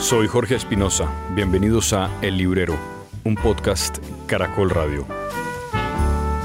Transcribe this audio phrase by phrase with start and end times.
[0.00, 1.12] Soy Jorge Espinosa.
[1.34, 2.74] Bienvenidos a El Librero,
[3.22, 5.06] un podcast Caracol Radio.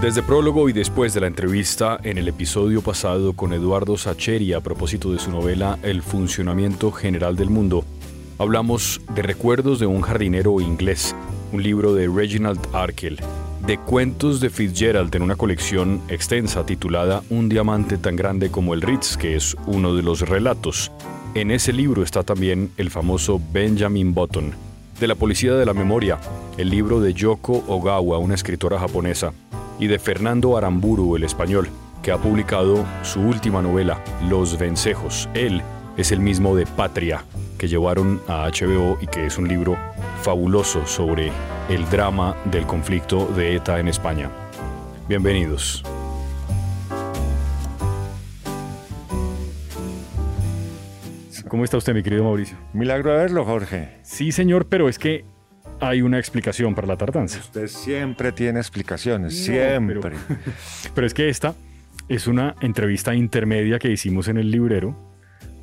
[0.02, 4.60] Desde prólogo y después de la entrevista en el episodio pasado con Eduardo Sacheri a
[4.60, 7.86] propósito de su novela El funcionamiento general del mundo,
[8.40, 11.16] hablamos de Recuerdos de un jardinero inglés,
[11.54, 13.22] un libro de Reginald Arkell,
[13.66, 18.82] de cuentos de Fitzgerald en una colección extensa titulada Un diamante tan grande como el
[18.82, 20.92] Ritz, que es uno de los relatos.
[21.36, 24.54] En ese libro está también el famoso Benjamin Button,
[25.02, 26.18] de la Policía de la Memoria,
[26.58, 29.34] el libro de Yoko Ogawa, una escritora japonesa,
[29.78, 31.68] y de Fernando Aramburu, el español,
[32.02, 35.28] que ha publicado su última novela, Los Vencejos.
[35.34, 35.62] Él
[35.98, 37.26] es el mismo de Patria,
[37.58, 39.78] que llevaron a HBO y que es un libro
[40.22, 41.34] fabuloso sobre
[41.68, 44.32] el drama del conflicto de ETA en España.
[45.10, 45.84] Bienvenidos.
[51.48, 52.58] ¿Cómo está usted, mi querido Mauricio?
[52.74, 54.00] Milagro de verlo, Jorge.
[54.02, 55.26] Sí, señor, pero es que
[55.80, 57.40] hay una explicación para la tardanza.
[57.40, 60.00] Usted siempre tiene explicaciones, siempre.
[60.02, 60.18] Pero,
[60.96, 61.54] pero, es que esta
[62.10, 65.14] es una entrevista intermedia que hicimos en el librero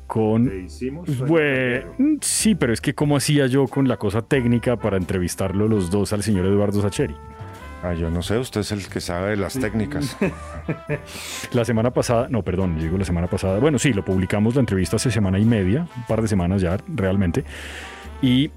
[0.07, 0.49] con...
[0.49, 1.09] ¿Qué hicimos?
[1.27, 1.83] Pues,
[2.21, 6.13] sí, pero es que cómo hacía yo con la cosa técnica para entrevistarlo los dos
[6.13, 7.15] al señor Eduardo Sacheri.
[7.83, 10.15] Ah, yo no sé, usted es el que sabe de las técnicas.
[11.51, 13.59] la semana pasada, no, perdón, digo la semana pasada.
[13.59, 16.77] Bueno, sí, lo publicamos la entrevista hace semana y media, un par de semanas ya
[16.87, 17.43] realmente.
[18.21, 18.51] Y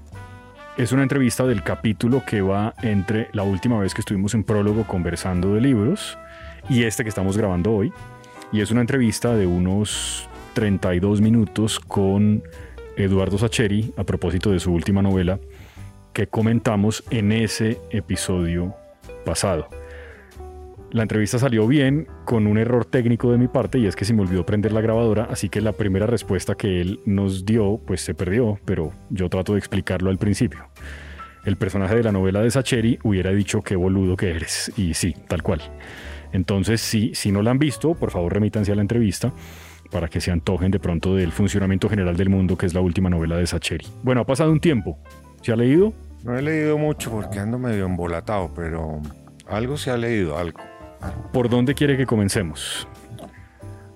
[0.77, 4.87] es una entrevista del capítulo que va entre la última vez que estuvimos en prólogo
[4.87, 6.17] conversando de libros
[6.69, 7.91] y este que estamos grabando hoy.
[8.53, 12.43] Y es una entrevista de unos 32 minutos con
[12.95, 15.37] Eduardo Sacheri a propósito de su última novela
[16.13, 18.73] que comentamos en ese episodio
[19.27, 19.67] pasado.
[20.89, 24.13] La entrevista salió bien con un error técnico de mi parte y es que se
[24.13, 27.99] me olvidó prender la grabadora, así que la primera respuesta que él nos dio pues
[27.99, 30.69] se perdió, pero yo trato de explicarlo al principio.
[31.43, 35.13] El personaje de la novela de Sacheri hubiera dicho qué boludo que eres, y sí,
[35.27, 35.61] tal cual.
[36.31, 39.33] Entonces, si, si no la han visto, por favor remítanse a la entrevista
[39.91, 43.09] para que se antojen de pronto del funcionamiento general del mundo, que es la última
[43.09, 43.85] novela de Sacheri.
[44.03, 44.97] Bueno, ha pasado un tiempo.
[45.41, 45.93] ¿Se ha leído?
[46.23, 49.01] No he leído mucho porque ando medio embolatado, pero
[49.49, 50.59] algo se ha leído, algo.
[51.31, 52.87] ¿Por dónde quiere que comencemos?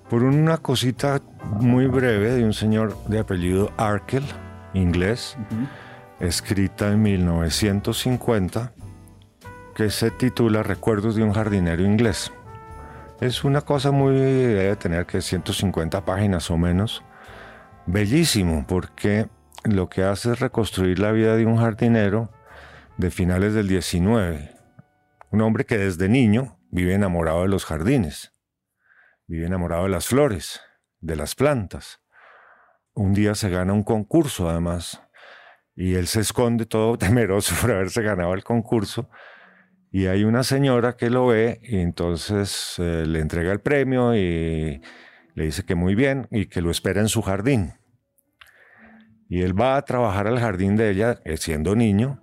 [0.08, 1.20] Por una cosita
[1.60, 4.24] muy breve de un señor de apellido Arkell,
[4.74, 5.36] inglés,
[6.20, 8.72] escrita en 1950,
[9.74, 12.30] que se titula Recuerdos de un jardinero inglés.
[13.20, 17.02] Es una cosa muy, debe tener que 150 páginas o menos.
[17.86, 19.28] Bellísimo, porque
[19.64, 22.30] lo que hace es reconstruir la vida de un jardinero
[22.96, 24.51] de finales del 19.
[25.32, 28.34] Un hombre que desde niño vive enamorado de los jardines,
[29.26, 30.60] vive enamorado de las flores,
[31.00, 32.02] de las plantas.
[32.92, 35.02] Un día se gana un concurso además
[35.74, 39.08] y él se esconde todo temeroso por haberse ganado el concurso
[39.90, 44.82] y hay una señora que lo ve y entonces eh, le entrega el premio y
[45.34, 47.72] le dice que muy bien y que lo espera en su jardín.
[49.30, 52.22] Y él va a trabajar al jardín de ella eh, siendo niño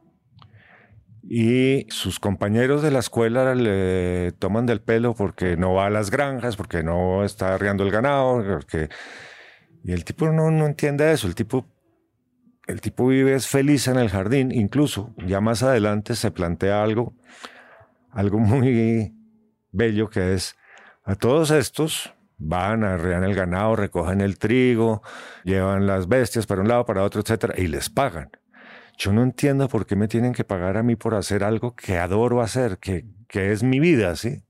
[1.24, 6.12] y sus compañeros de la escuela le toman del pelo porque no va a las
[6.12, 8.90] granjas, porque no está arriando el ganado, porque...
[9.84, 11.66] y el tipo no, no entiende eso, el tipo,
[12.68, 17.14] el tipo vive feliz en el jardín, incluso ya más adelante se plantea algo,
[18.12, 19.14] algo muy
[19.72, 20.56] bello que es
[21.04, 25.02] a todos estos van, arrean el ganado, recogen el trigo,
[25.44, 28.32] llevan las bestias para un lado, para otro, etcétera, y les pagan
[29.00, 31.98] yo no entiendo por qué me tienen que pagar a mí por hacer algo que
[31.98, 34.44] adoro hacer, que, que es mi vida, ¿sí?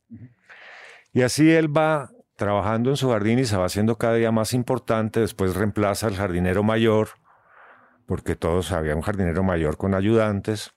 [1.13, 4.53] Y así él va trabajando en su jardín y se va haciendo cada día más
[4.53, 7.09] importante, después reemplaza al jardinero mayor,
[8.07, 10.71] porque todos había un jardinero mayor con ayudantes,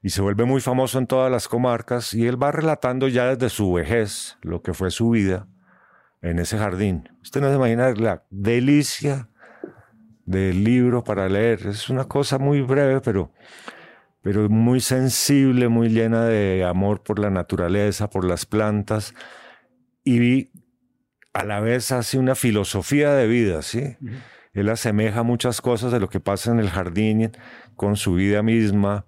[0.00, 3.50] y se vuelve muy famoso en todas las comarcas, y él va relatando ya desde
[3.50, 5.46] su vejez lo que fue su vida
[6.22, 7.10] en ese jardín.
[7.20, 9.28] Usted no se imagina la delicia
[10.26, 11.66] del libro para leer.
[11.66, 13.32] Es una cosa muy breve, pero,
[14.22, 19.14] pero muy sensible, muy llena de amor por la naturaleza, por las plantas.
[20.04, 20.50] Y
[21.32, 23.96] a la vez hace una filosofía de vida, ¿sí?
[24.52, 27.32] Él asemeja muchas cosas de lo que pasa en el jardín
[27.74, 29.06] con su vida misma.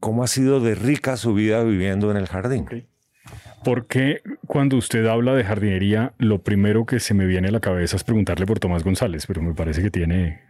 [0.00, 2.88] ¿Cómo ha sido de rica su vida viviendo en el jardín?
[3.64, 4.20] ¿Por qué
[4.52, 8.04] cuando usted habla de jardinería, lo primero que se me viene a la cabeza es
[8.04, 9.24] preguntarle por Tomás González?
[9.26, 10.42] Pero me parece que tiene,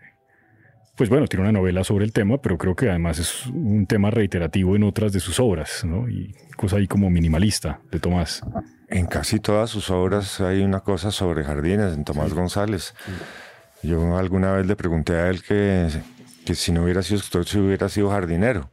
[0.96, 4.10] pues bueno, tiene una novela sobre el tema, pero creo que además es un tema
[4.10, 6.08] reiterativo en otras de sus obras, ¿no?
[6.08, 8.42] Y cosa ahí como minimalista de Tomás.
[8.88, 12.96] En casi todas sus obras hay una cosa sobre jardines en Tomás González.
[13.84, 15.86] Yo alguna vez le pregunté a él que
[16.44, 18.68] que si no hubiera sido escritor, si hubiera sido jardinero.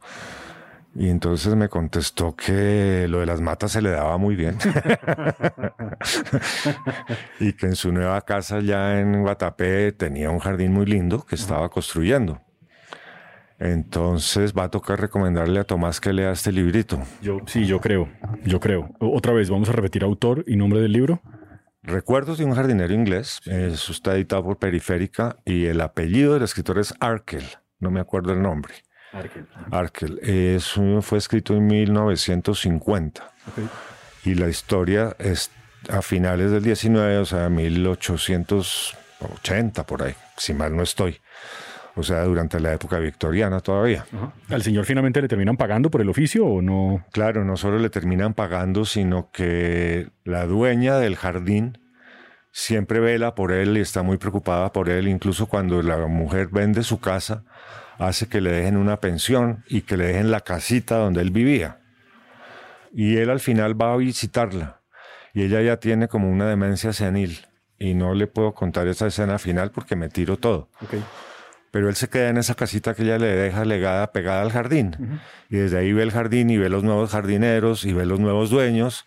[0.94, 4.58] Y entonces me contestó que lo de las matas se le daba muy bien.
[7.40, 11.36] y que en su nueva casa ya en Guatapé tenía un jardín muy lindo que
[11.36, 12.40] estaba construyendo.
[13.60, 16.98] Entonces va a tocar recomendarle a Tomás que lea este librito.
[17.20, 18.08] Yo, sí, yo creo,
[18.42, 18.90] yo creo.
[18.98, 21.20] Otra vez, vamos a repetir autor y nombre del libro.
[21.82, 23.38] Recuerdos de un jardinero inglés.
[23.44, 27.44] Eso está editado por Periférica y el apellido del escritor es Arkel.
[27.78, 28.74] No me acuerdo el nombre.
[29.12, 29.46] Arkel.
[29.70, 30.18] Arkel.
[30.22, 33.30] Eso fue escrito en 1950.
[34.24, 35.50] Y la historia es
[35.88, 41.20] a finales del 19, o sea, 1880 por ahí, si mal no estoy.
[41.96, 44.06] O sea, durante la época victoriana todavía.
[44.48, 47.04] ¿Al señor finalmente le terminan pagando por el oficio o no?
[47.10, 51.78] Claro, no solo le terminan pagando, sino que la dueña del jardín
[52.52, 55.08] siempre vela por él y está muy preocupada por él.
[55.08, 57.42] Incluso cuando la mujer vende su casa,
[58.00, 61.80] hace que le dejen una pensión y que le dejen la casita donde él vivía.
[62.92, 64.80] Y él al final va a visitarla.
[65.32, 67.46] Y ella ya tiene como una demencia senil.
[67.78, 70.68] Y no le puedo contar esa escena final porque me tiro todo.
[70.82, 71.02] Okay
[71.70, 75.20] pero él se queda en esa casita que ella le deja legada pegada al jardín.
[75.48, 78.50] Y desde ahí ve el jardín y ve los nuevos jardineros y ve los nuevos
[78.50, 79.06] dueños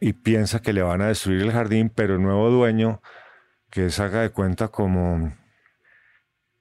[0.00, 3.00] y piensa que le van a destruir el jardín, pero el nuevo dueño,
[3.70, 5.34] que se haga de cuenta como,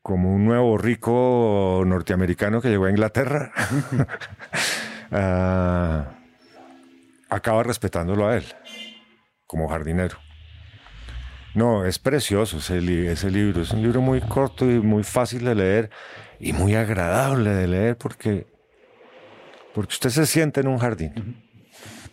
[0.07, 3.51] como un nuevo rico norteamericano que llegó a Inglaterra,
[5.11, 6.05] ah,
[7.27, 8.45] acaba respetándolo a él
[9.45, 10.17] como jardinero.
[11.55, 13.61] No, es precioso ese, ese, libro.
[13.61, 15.89] Es un libro muy corto y muy fácil de leer
[16.39, 18.47] y muy agradable de leer porque,
[19.75, 21.46] porque usted se siente en un jardín.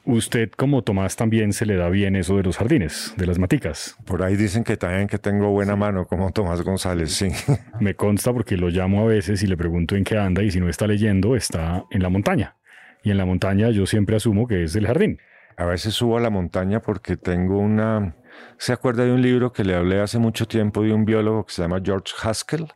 [0.07, 3.97] Usted, como Tomás, también se le da bien eso de los jardines, de las maticas.
[4.05, 7.29] Por ahí dicen que también que tengo buena mano, como Tomás González, sí.
[7.81, 10.61] Me consta porque lo llamo a veces y le pregunto en qué anda y si
[10.61, 12.57] no está leyendo, está en la montaña.
[13.03, 15.19] Y en la montaña yo siempre asumo que es el jardín.
[15.57, 18.17] A veces subo a la montaña porque tengo una
[18.59, 21.53] ¿Se acuerda de un libro que le hablé hace mucho tiempo de un biólogo que
[21.53, 22.69] se llama George Haskell?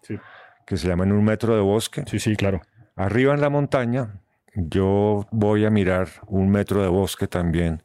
[0.67, 2.05] Que se llama En un metro de bosque.
[2.07, 2.61] Sí, sí, claro.
[2.97, 4.21] Arriba en la montaña,
[4.55, 7.83] yo voy a mirar un metro de bosque también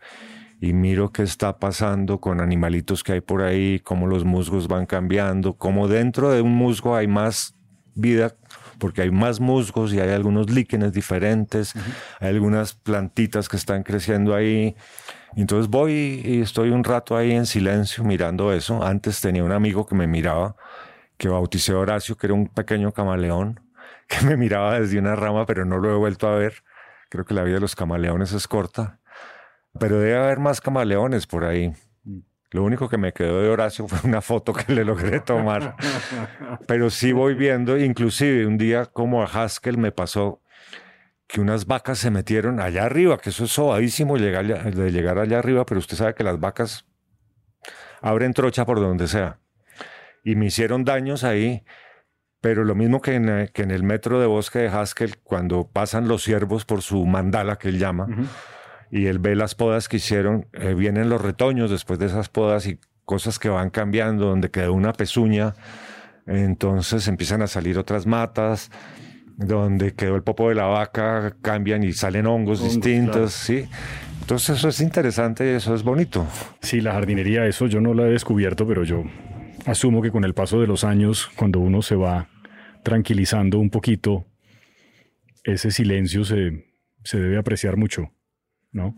[0.59, 4.85] y miro qué está pasando con animalitos que hay por ahí, cómo los musgos van
[4.85, 7.55] cambiando, cómo dentro de un musgo hay más
[7.95, 8.35] vida
[8.79, 11.73] porque hay más musgos y hay algunos líquenes diferentes,
[12.19, 14.75] hay algunas plantitas que están creciendo ahí
[15.35, 18.83] entonces voy y estoy un rato ahí en silencio mirando eso.
[18.83, 20.55] Antes tenía un amigo que me miraba,
[21.17, 23.59] que bauticé Horacio, que era un pequeño camaleón,
[24.07, 26.63] que me miraba desde una rama, pero no lo he vuelto a ver.
[27.09, 28.99] Creo que la vida de los camaleones es corta.
[29.79, 31.73] Pero debe haber más camaleones por ahí.
[32.51, 35.75] Lo único que me quedó de Horacio fue una foto que le logré tomar.
[36.67, 40.43] Pero sí voy viendo, inclusive un día como a Haskell me pasó
[41.27, 45.39] que unas vacas se metieron allá arriba, que eso es sobadísimo llegar, de llegar allá
[45.39, 46.85] arriba, pero usted sabe que las vacas
[48.01, 49.39] abren trocha por donde sea.
[50.23, 51.63] Y me hicieron daños ahí,
[52.43, 56.09] pero lo mismo que en, que en el metro de bosque de Haskell, cuando pasan
[56.09, 58.05] los ciervos por su mandala, que él llama,
[58.91, 62.67] y él ve las podas que hicieron, eh, vienen los retoños después de esas podas
[62.67, 65.53] y cosas que van cambiando, donde quedó una pezuña,
[66.27, 68.71] entonces empiezan a salir otras matas
[69.37, 73.69] donde quedó el popo de la vaca, cambian y salen hongos, distintos, ¿sí?
[74.19, 76.27] Entonces eso es interesante y eso es bonito.
[76.59, 79.05] Sí, la jardinería, eso yo no lo he descubierto, pero yo
[79.65, 82.27] asumo que con el paso de los años, cuando uno se va
[82.83, 84.27] tranquilizando un poquito,
[85.43, 86.65] ese silencio se,
[87.03, 88.11] se debe apreciar mucho,
[88.71, 88.95] ¿no?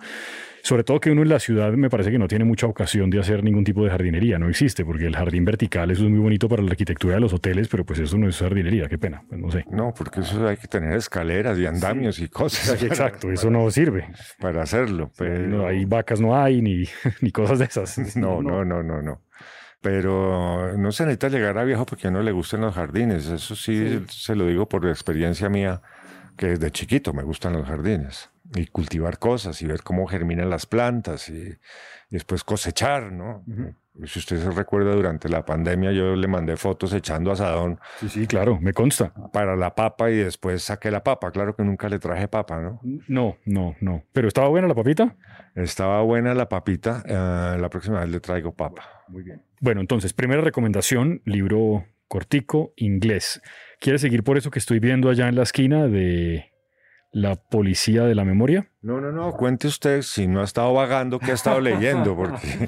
[0.66, 3.20] Sobre todo que uno en la ciudad me parece que no tiene mucha ocasión de
[3.20, 6.50] hacer ningún tipo de jardinería, no existe, porque el jardín vertical eso es muy bonito
[6.50, 9.40] para la arquitectura de los hoteles, pero pues eso no es jardinería, qué pena, pues
[9.40, 9.64] no sé.
[9.70, 12.82] No, porque eso hay que tener escaleras y andamios y cosas.
[12.84, 14.08] Exacto, eso no sirve.
[14.40, 15.12] Para hacerlo.
[15.16, 15.48] Pero...
[15.48, 16.86] No, hay vacas no hay, ni,
[17.22, 18.18] ni cosas de esas.
[18.18, 19.22] No, no, no, no, no.
[19.86, 23.28] Pero no se necesita llegar a viejo porque no le gusten los jardines.
[23.28, 25.84] Eso sí, se lo digo por experiencia mía,
[26.36, 30.66] que desde chiquito me gustan los jardines y cultivar cosas y ver cómo germinan las
[30.66, 31.56] plantas y,
[32.10, 33.44] después cosechar, ¿no?
[34.04, 37.80] Si usted se recuerda, durante la pandemia yo le mandé fotos echando asadón.
[38.00, 39.14] Sí, sí, claro, me consta.
[39.32, 41.32] Para la papa y después saqué la papa.
[41.32, 42.82] Claro que nunca le traje papa, ¿no?
[43.08, 44.04] No, no, no.
[44.12, 45.16] ¿Pero estaba buena la papita?
[45.56, 47.04] Estaba buena la papita.
[47.08, 48.84] Eh, la próxima vez le traigo papa.
[49.08, 49.42] Muy bien.
[49.62, 53.42] Bueno, entonces, primera recomendación, libro cortico, inglés.
[53.80, 56.52] ¿Quiere seguir por eso que estoy viendo allá en la esquina de
[57.16, 58.68] La policía de la memoria.
[58.82, 62.68] No, no, no, cuente usted si no ha estado vagando, qué ha estado leyendo, porque,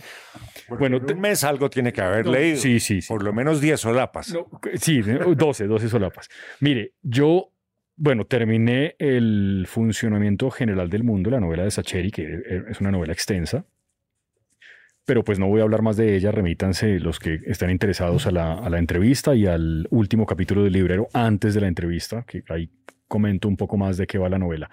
[0.79, 2.55] bueno, un mes algo tiene que haber leído.
[2.55, 3.07] Sí, sí, sí.
[3.09, 4.33] Por lo menos 10 solapas.
[4.75, 6.29] sí, 12, 12 solapas.
[6.61, 7.51] Mire, yo,
[7.97, 12.39] bueno, terminé el funcionamiento general del mundo, la novela de Sacheri, que
[12.69, 13.65] es una novela extensa
[15.03, 18.31] pero pues no voy a hablar más de ella, remítanse los que estén interesados a
[18.31, 22.69] la, entrevista y al último capítulo del librero antes de la entrevista, que ahí
[23.07, 24.69] comento un poco más de qué va la novela.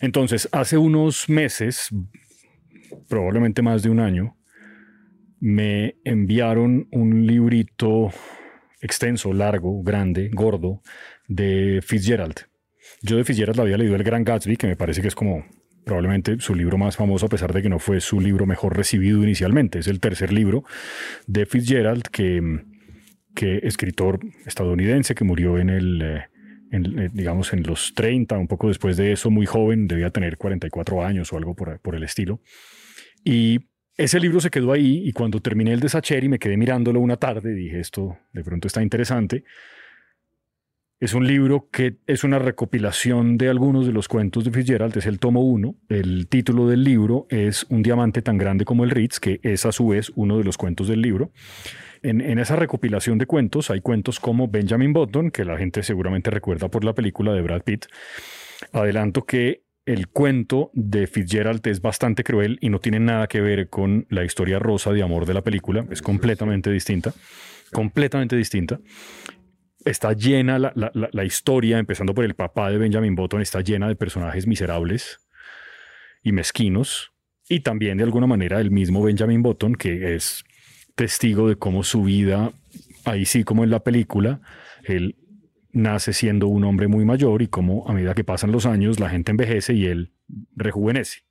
[0.00, 1.90] Entonces, hace unos meses,
[3.08, 4.36] probablemente más de un año,
[5.40, 8.10] me enviaron un librito
[8.80, 10.82] extenso, largo, grande, gordo,
[11.28, 12.46] de Fitzgerald.
[13.00, 15.44] Yo de Fitzgerald había leído El Gran Gatsby, que me parece que es como
[15.84, 19.22] probablemente su libro más famoso, a pesar de que no fue su libro mejor recibido
[19.22, 19.80] inicialmente.
[19.80, 20.64] Es el tercer libro
[21.26, 22.40] de Fitzgerald, que,
[23.34, 26.22] que escritor estadounidense que murió en el...
[26.72, 30.38] Eh, eh, digamos, en los 30, un poco después de eso, muy joven, debía tener
[30.38, 32.40] 44 años o algo por, por el estilo.
[33.24, 33.60] Y
[33.96, 37.18] ese libro se quedó ahí y cuando terminé el de Sacheri me quedé mirándolo una
[37.18, 39.44] tarde, dije, esto de pronto está interesante.
[40.98, 45.06] Es un libro que es una recopilación de algunos de los cuentos de Fitzgerald, es
[45.06, 45.74] el tomo 1.
[45.88, 49.72] El título del libro es Un diamante tan grande como el Ritz, que es a
[49.72, 51.32] su vez uno de los cuentos del libro.
[52.02, 56.68] En, esa recopilación de cuentos hay cuentos como Benjamin Button, que la gente seguramente recuerda
[56.68, 57.86] por la película de Brad Pitt.
[58.72, 63.68] Adelanto que el cuento de Fitzgerald es bastante cruel y no tiene nada que ver
[63.68, 67.12] con la historia rosa de amor de la película, es completamente distinta,
[67.72, 68.78] completamente distinta
[69.84, 74.46] está llena la, historia, empezando por el papá de Benjamin Button, está llena de personajes
[74.46, 75.20] miserables
[76.22, 77.12] y mezquinos.
[77.48, 80.44] Y también de alguna manera el mismo Benjamin Button, que es
[80.94, 82.52] testigo de cómo su vida,
[83.04, 84.40] ahí sí como en la película,
[84.84, 85.16] él
[85.72, 89.08] nace siendo un hombre muy mayor y cómo a medida que pasan los años la
[89.08, 90.12] gente envejece y él
[90.54, 91.22] rejuvenece.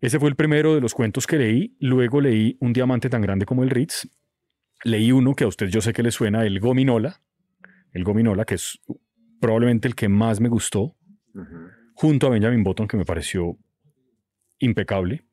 [0.00, 1.76] Ese fue el primero de los cuentos que leí.
[1.80, 4.08] Luego leí Un diamante tan grande como el Ritz,
[4.84, 7.20] leí uno que a usted yo sé que le suena, el Gominola,
[7.92, 8.80] el Gominola, que es
[9.40, 10.96] probablemente el que más me gustó,
[11.94, 13.58] junto a Benjamin Button, que me pareció
[14.58, 15.24] impecable,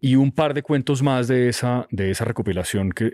[0.00, 3.12] y un par de cuentos más de esa, de esa recopilación que,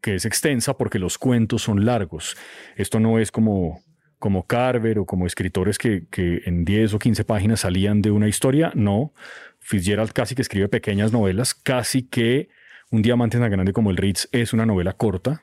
[0.00, 2.36] que es extensa porque los cuentos son largos.
[2.76, 3.80] Esto no es como,
[4.18, 8.28] como Carver o como escritores que, que en 10 o 15 páginas salían de una
[8.28, 9.12] historia, no.
[9.60, 12.48] Fitzgerald casi que escribe pequeñas novelas, casi que
[12.90, 15.42] un diamante tan grande como el Ritz es una novela corta.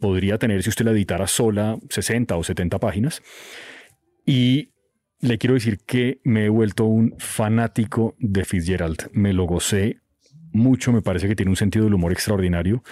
[0.00, 3.22] Podría tener, si usted la editara sola, 60 o 70 páginas.
[4.24, 4.70] Y
[5.20, 9.10] le quiero decir que me he vuelto un fanático de Fitzgerald.
[9.12, 10.00] Me lo gocé
[10.52, 12.82] mucho, me parece que tiene un sentido del humor extraordinario.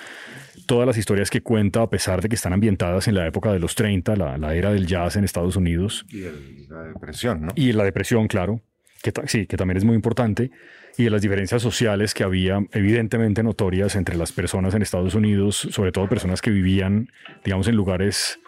[0.66, 3.58] Todas las historias que cuenta, a pesar de que están ambientadas en la época de
[3.58, 6.04] los 30, la, era del jazz en Estados Unidos.
[6.08, 6.22] Y
[6.68, 7.52] la depresión, ¿no?
[7.54, 8.60] Y la depresión, claro,
[9.02, 10.50] que sí, que también es muy importante
[10.96, 15.68] y de las diferencias sociales que había evidentemente notorias entre las personas en Estados Unidos,
[15.70, 17.10] sobre todo personas que vivían,
[17.44, 18.40] digamos, en lugares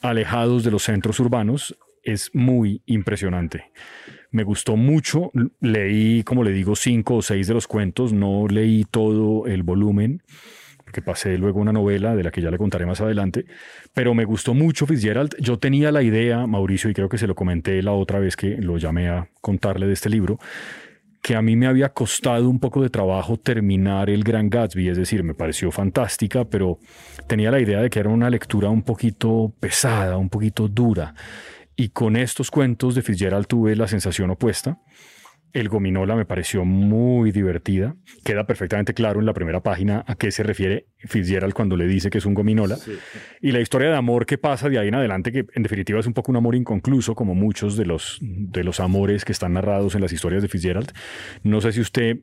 [0.00, 3.70] alejados de los centros urbanos, es muy impresionante.
[4.32, 8.84] Me gustó mucho, leí, como le digo, cinco o seis de los cuentos, no leí
[8.90, 10.22] todo el volumen,
[10.84, 13.44] porque pasé luego una novela de la que ya le contaré más adelante,
[13.92, 15.36] pero me gustó mucho Fitzgerald.
[15.38, 18.56] Yo tenía la idea, Mauricio, y creo que se lo comenté la otra vez que
[18.56, 20.38] lo llamé a contarle de este libro,
[21.22, 24.96] que a mí me había costado un poco de trabajo terminar El Gran Gatsby, es
[24.96, 26.78] decir, me pareció fantástica, pero
[27.28, 31.14] tenía la idea de que era una lectura un poquito pesada, un poquito dura.
[31.76, 34.78] Y con estos cuentos de Fitzgerald tuve la sensación opuesta.
[35.52, 37.94] El Gominola me pareció muy divertida.
[38.24, 42.08] Queda perfectamente claro en la primera página a qué se refiere Fitzgerald cuando le dice
[42.08, 42.78] que es un Gominola.
[43.42, 46.06] Y la historia de amor que pasa de ahí en adelante, que en definitiva es
[46.06, 49.94] un poco un amor inconcluso, como muchos de los, de los amores que están narrados
[49.94, 50.90] en las historias de Fitzgerald.
[51.42, 52.20] No sé si usted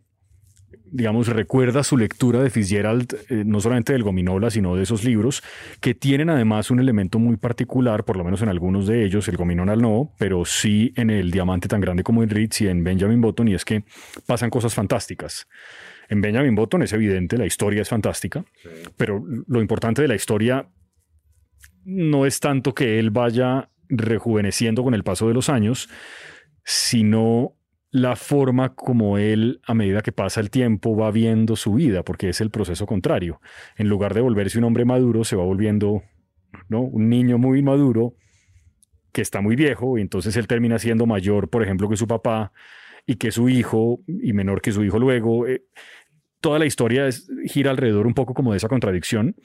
[0.91, 5.43] digamos, recuerda su lectura de Fitzgerald, eh, no solamente del Gominola, sino de esos libros,
[5.81, 9.37] que tienen además un elemento muy particular, por lo menos en algunos de ellos, el
[9.37, 13.21] Gominola no, pero sí en el Diamante tan grande como en Ritz y en Benjamin
[13.21, 13.83] Button, y es que
[14.25, 15.47] pasan cosas fantásticas.
[16.09, 18.43] En Benjamin Button es evidente, la historia es fantástica,
[18.97, 20.67] pero lo importante de la historia
[21.85, 25.89] no es tanto que él vaya rejuveneciendo con el paso de los años,
[26.63, 27.55] sino
[27.91, 32.29] la forma como él, a medida que pasa el tiempo, va viendo su vida, porque
[32.29, 33.41] es el proceso contrario.
[33.77, 36.03] En lugar de volverse un hombre maduro, se va volviendo
[36.67, 36.81] ¿no?
[36.81, 38.15] un niño muy maduro
[39.11, 42.51] que está muy viejo y entonces él termina siendo mayor, por ejemplo, que su papá
[43.07, 45.47] y que su hijo y menor que su hijo luego.
[45.47, 45.63] Eh,
[46.39, 47.09] toda la historia
[47.45, 49.35] gira alrededor un poco como de esa contradicción,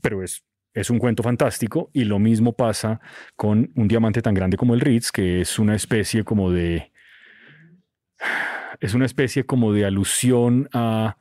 [0.00, 0.44] pero es
[0.74, 3.00] es un cuento fantástico y lo mismo pasa
[3.36, 6.91] con un diamante tan grande como el Ritz, que es una especie como de...
[8.80, 11.16] Es una especie como de alusión a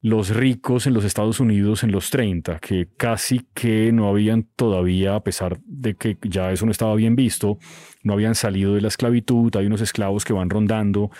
[0.00, 5.16] los ricos en los Estados Unidos en los 30, que casi que no habían todavía,
[5.16, 7.58] a pesar de que ya eso no estaba bien visto,
[8.04, 11.10] no habían salido de la esclavitud, hay unos esclavos que van rondando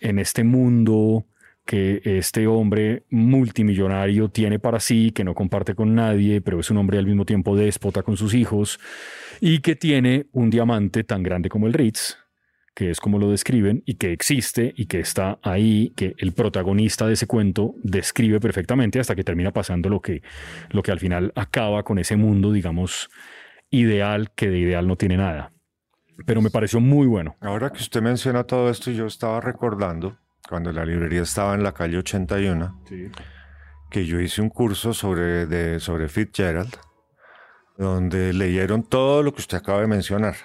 [0.00, 1.26] en este mundo
[1.64, 6.78] que este hombre multimillonario tiene para sí, que no comparte con nadie, pero es un
[6.78, 8.80] hombre al mismo tiempo déspota con sus hijos,
[9.40, 12.16] y que tiene un diamante tan grande como el Ritz,
[12.74, 17.06] que es como lo describen, y que existe y que está ahí, que el protagonista
[17.06, 20.22] de ese cuento describe perfectamente hasta que termina pasando lo que,
[20.70, 23.10] lo que al final acaba con ese mundo, digamos,
[23.70, 25.52] ideal, que de ideal no tiene nada.
[26.26, 27.36] Pero me pareció muy bueno.
[27.40, 31.72] Ahora que usted menciona todo esto, yo estaba recordando cuando la librería estaba en la
[31.72, 32.82] calle 81,
[33.90, 36.74] que yo hice un curso sobre, de, sobre Fitzgerald,
[37.76, 40.36] donde leyeron todo lo que usted acaba de mencionar.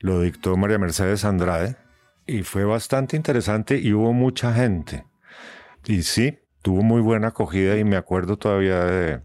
[0.00, 1.76] Lo dictó María Mercedes Andrade
[2.26, 5.04] y fue bastante interesante y hubo mucha gente.
[5.86, 9.20] Y sí, tuvo muy buena acogida y me acuerdo todavía de,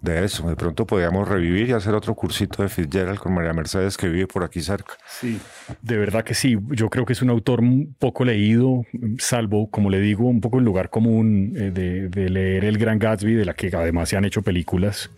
[0.00, 0.48] de eso.
[0.48, 4.26] De pronto podíamos revivir y hacer otro cursito de Fitzgerald con María Mercedes que vive
[4.26, 4.94] por aquí cerca.
[5.06, 5.38] Sí,
[5.82, 6.56] de verdad que sí.
[6.70, 7.60] Yo creo que es un autor
[7.98, 8.84] poco leído,
[9.18, 12.98] salvo, como le digo, un poco el lugar común eh, de, de leer El Gran
[12.98, 15.10] Gatsby, de la que además se han hecho películas,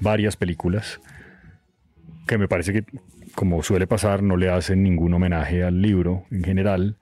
[0.00, 1.00] varias películas,
[2.26, 2.84] que me parece que,
[3.36, 6.96] como suele pasar, no le hacen ningún homenaje al libro en general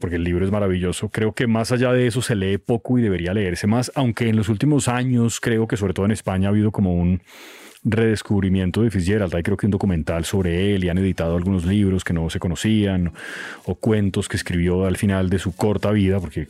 [0.00, 1.10] porque el libro es maravilloso.
[1.10, 4.36] Creo que más allá de eso se lee poco y debería leerse más, aunque en
[4.36, 7.22] los últimos años creo que sobre todo en España ha habido como un
[7.84, 9.34] redescubrimiento de Fitzgerald.
[9.34, 12.40] Hay creo que un documental sobre él y han editado algunos libros que no se
[12.40, 13.12] conocían
[13.64, 16.48] o cuentos que escribió al final de su corta vida, porque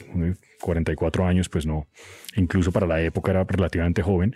[0.60, 1.87] 44 años pues no,
[2.37, 4.34] incluso para la época era relativamente joven.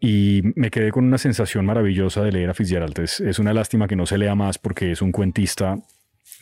[0.00, 2.98] Y me quedé con una sensación maravillosa de leer a Fitzgerald.
[3.00, 5.78] Es, es una lástima que no se lea más porque es un cuentista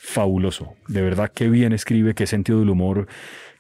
[0.07, 0.75] fabuloso.
[0.89, 3.07] De verdad, qué bien escribe, qué sentido del humor,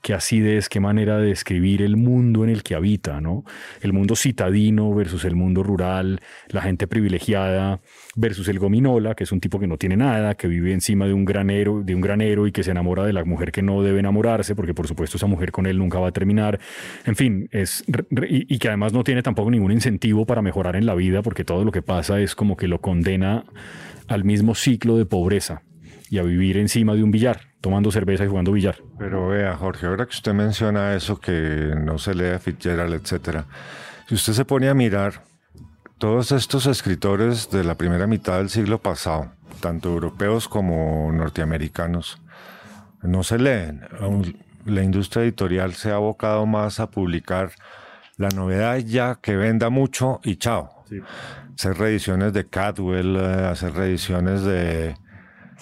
[0.02, 3.44] qué acidez, qué manera de describir el mundo en el que habita, ¿no?
[3.80, 7.80] El mundo citadino versus el mundo rural, la gente privilegiada
[8.14, 11.12] versus el gominola, que es un tipo que no tiene nada, que vive encima de
[11.12, 14.00] un granero, de un granero y que se enamora de la mujer que no debe
[14.00, 16.58] enamorarse, porque por supuesto esa mujer con él nunca va a terminar.
[17.04, 17.84] En fin, es
[18.28, 21.64] y que además no tiene tampoco ningún incentivo para mejorar en la vida, porque todo
[21.64, 23.44] lo que pasa es como que lo condena
[24.08, 25.62] al mismo ciclo de pobreza
[26.10, 28.76] y a vivir encima de un billar, tomando cerveza y jugando billar.
[28.98, 33.46] Pero vea, Jorge, ahora que usted menciona eso, que no se lee a Fitzgerald, etcétera,
[34.08, 35.24] si usted se pone a mirar,
[35.98, 42.20] todos estos escritores de la primera mitad del siglo pasado, tanto europeos como norteamericanos,
[43.02, 43.80] no se leen.
[44.64, 47.52] La industria editorial se ha abocado más a publicar
[48.16, 50.84] la novedad ya que venda mucho y chao.
[51.54, 54.96] Hacer reediciones de Cadwell, eh, hacer reediciones de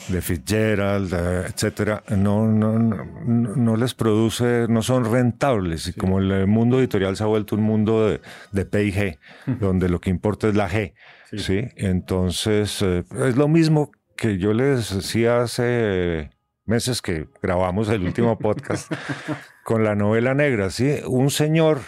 [0.09, 5.88] de Fitzgerald, etcétera, no, no, no, les produce, no son rentables.
[5.88, 8.20] Y como el mundo editorial se ha vuelto un mundo de,
[8.52, 10.94] de P y G, donde lo que importa es la G.
[11.37, 11.68] Sí.
[11.76, 16.30] Entonces, eh, es lo mismo que yo les decía hace
[16.64, 18.92] meses que grabamos el último podcast
[19.64, 20.70] con la novela negra.
[20.70, 21.00] ¿sí?
[21.07, 21.80] Un señor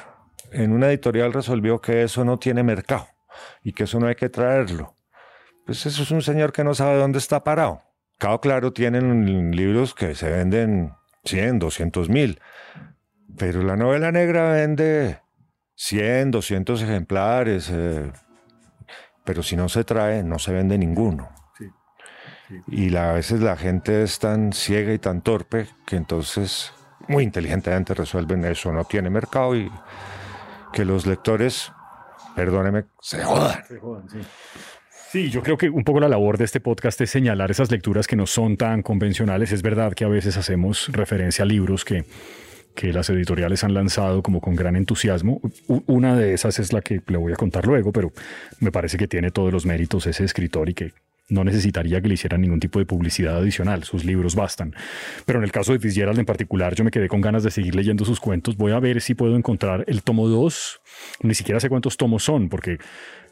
[0.53, 3.07] en una editorial resolvió que eso no tiene mercado
[3.63, 4.95] y que eso no hay que traerlo.
[5.65, 7.83] Pues eso es un señor que no sabe dónde está parado.
[8.19, 12.41] Claro, claro, tienen libros que se venden 100, 200 mil,
[13.37, 15.21] pero la novela negra vende
[15.75, 18.11] 100, 200 ejemplares, eh,
[19.25, 21.29] pero si no se trae, no se vende ninguno.
[22.69, 26.73] Y a veces la gente es tan ciega y tan torpe que entonces
[27.09, 29.71] muy inteligentemente resuelven eso, no tiene mercado y
[30.73, 31.73] que los lectores,
[32.35, 33.65] perdóneme, se jodan.
[33.67, 34.21] Se jodan sí.
[35.17, 38.07] Sí, yo creo que un poco la labor de este podcast es señalar esas lecturas
[38.07, 39.51] que no son tan convencionales.
[39.51, 42.05] Es verdad que a veces hacemos referencia a libros que,
[42.93, 45.41] las editoriales han lanzado como con gran entusiasmo.
[45.87, 48.13] Una de esas es la que le voy a contar luego, pero
[48.61, 50.93] me parece que tiene todos los méritos ese escritor y que
[51.29, 54.75] no necesitaría que le hicieran ningún tipo de publicidad adicional, sus libros bastan.
[55.25, 57.75] Pero en el caso de Fitzgerald en particular, yo me quedé con ganas de seguir
[57.75, 58.57] leyendo sus cuentos.
[58.57, 60.81] Voy a ver si puedo encontrar el tomo 2.
[61.23, 62.79] Ni siquiera sé cuántos tomos son, porque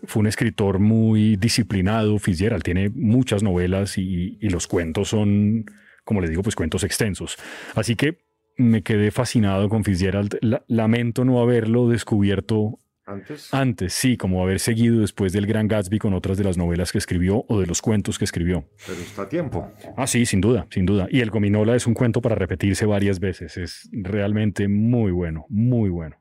[0.05, 2.19] fue un escritor muy disciplinado.
[2.19, 5.65] Fitzgerald tiene muchas novelas y, los cuentos son,
[6.05, 7.37] como le digo, pues cuentos extensos.
[7.75, 8.19] Así que
[8.57, 10.39] me quedé fascinado con Fitzgerald.
[10.69, 13.53] lamento no haberlo descubierto ¿Antes?
[13.53, 16.99] Antes, sí, como haber seguido después del Gran Gatsby con otras de las novelas que
[16.99, 18.65] escribió o de los cuentos que escribió.
[18.87, 19.71] Pero está a tiempo.
[19.97, 21.07] Ah, sí, sin duda, sin duda.
[21.11, 23.59] Y El Gominola es un cuento para repetirse varias veces.
[23.59, 26.17] Es realmente muy bueno, muy bueno.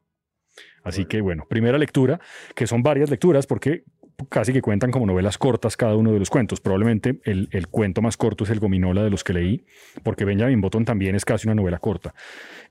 [0.84, 2.20] Así que bueno, primera lectura,
[2.56, 3.86] que son varias lecturas porque
[4.30, 6.60] casi que cuentan como novelas cortas cada uno de los cuentos.
[6.60, 9.66] Probablemente el, el, cuento más corto es el Gominola de los que leí,
[10.04, 12.14] porque Benjamin Button también es casi una novela corta.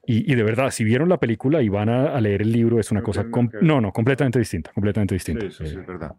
[0.05, 2.81] Y, y de verdad, si vieron la película y van a, a leer el libro,
[2.81, 3.25] es una cosa...
[3.61, 5.43] No, no, completamente distinta, completamente distinta.
[5.43, 6.17] Sí, eso sí es verdad.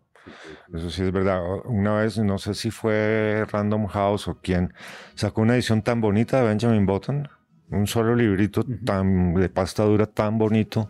[0.73, 1.41] Eso sí es verdad.
[1.65, 4.73] Una vez, no sé si fue Random House o quién,
[5.15, 7.27] sacó una edición tan bonita de Benjamin Button,
[7.71, 10.89] un solo librito tan de pasta dura tan bonito.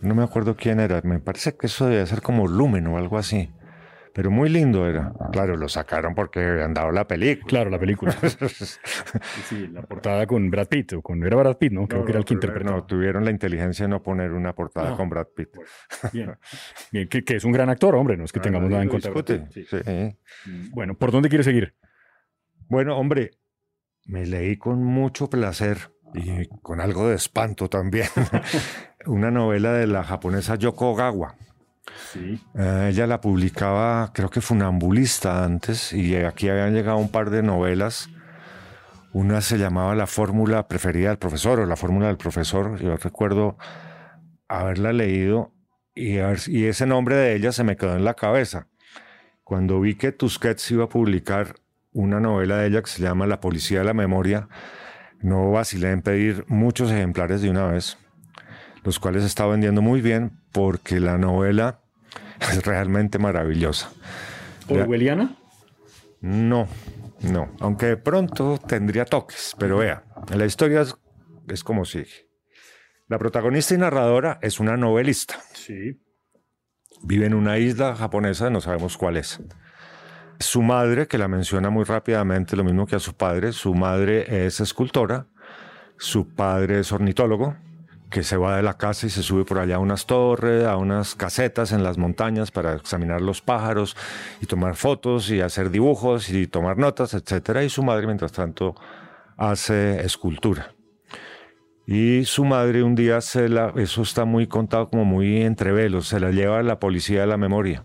[0.00, 1.00] No me acuerdo quién era.
[1.02, 3.50] Me parece que eso debía ser como Lumen o algo así.
[4.14, 5.12] Pero muy lindo era.
[5.32, 7.46] Claro, lo sacaron porque habían dado la película.
[7.48, 8.12] Claro, la película.
[9.48, 11.88] sí, la portada con Brad Pitt, o con, era Brad Pitt, ¿no?
[11.88, 12.70] Creo no, que era el que interpretó.
[12.70, 14.96] No, tuvieron la inteligencia de no poner una portada no.
[14.96, 15.48] con Brad Pitt.
[16.12, 16.36] Bien,
[16.92, 18.88] Bien que, que, es un gran actor, hombre, no es que Ah, tengamos nada en
[18.88, 19.10] contra.
[19.10, 19.46] Discute.
[19.50, 19.64] Sí.
[19.64, 20.16] Sí.
[20.70, 21.74] Bueno, ¿por dónde quiere seguir?
[22.68, 23.32] Bueno, hombre,
[24.06, 28.06] me leí con mucho placer y con algo de espanto también
[29.06, 31.34] una novela de la japonesa Yoko Ogawa.
[32.16, 37.42] Eh, ella la publicaba, creo que funambulista antes, y aquí habían llegado un par de
[37.42, 38.08] novelas.
[39.12, 42.80] Una se llamaba La fórmula preferida del profesor o La fórmula del profesor.
[42.80, 43.56] Yo recuerdo
[44.48, 45.52] haberla leído
[45.94, 46.16] y,
[46.48, 48.66] y ese nombre de ella se me quedó en la cabeza.
[49.44, 51.54] Cuando vi que Tusquets iba a publicar
[51.92, 54.48] una novela de ella que se llama La policía de la memoria,
[55.20, 57.98] no vacilé en pedir muchos ejemplares de una vez,
[58.84, 61.80] los cuales está vendiendo muy bien porque la novela
[62.40, 63.90] es realmente maravillosa.
[64.68, 65.36] ¿Orwelliana?
[66.20, 66.68] No,
[67.20, 70.96] no, aunque de pronto tendría toques, pero vea, la historia es,
[71.48, 72.28] es como sigue.
[73.08, 75.38] La protagonista y narradora es una novelista.
[75.52, 76.00] Sí.
[77.02, 79.40] Vive en una isla japonesa, no sabemos cuál es.
[80.38, 84.46] Su madre, que la menciona muy rápidamente, lo mismo que a su padre, su madre
[84.46, 85.26] es escultora,
[85.98, 87.56] su padre es ornitólogo,
[88.10, 90.76] que se va de la casa y se sube por allá a unas torres, a
[90.76, 93.96] unas casetas en las montañas para examinar los pájaros
[94.40, 97.60] y tomar fotos y hacer dibujos y tomar notas, etc.
[97.64, 98.74] Y su madre, mientras tanto,
[99.36, 100.74] hace escultura.
[101.86, 106.08] Y su madre un día se la, eso está muy contado como muy entre velos,
[106.08, 107.84] se la lleva a la policía de la memoria.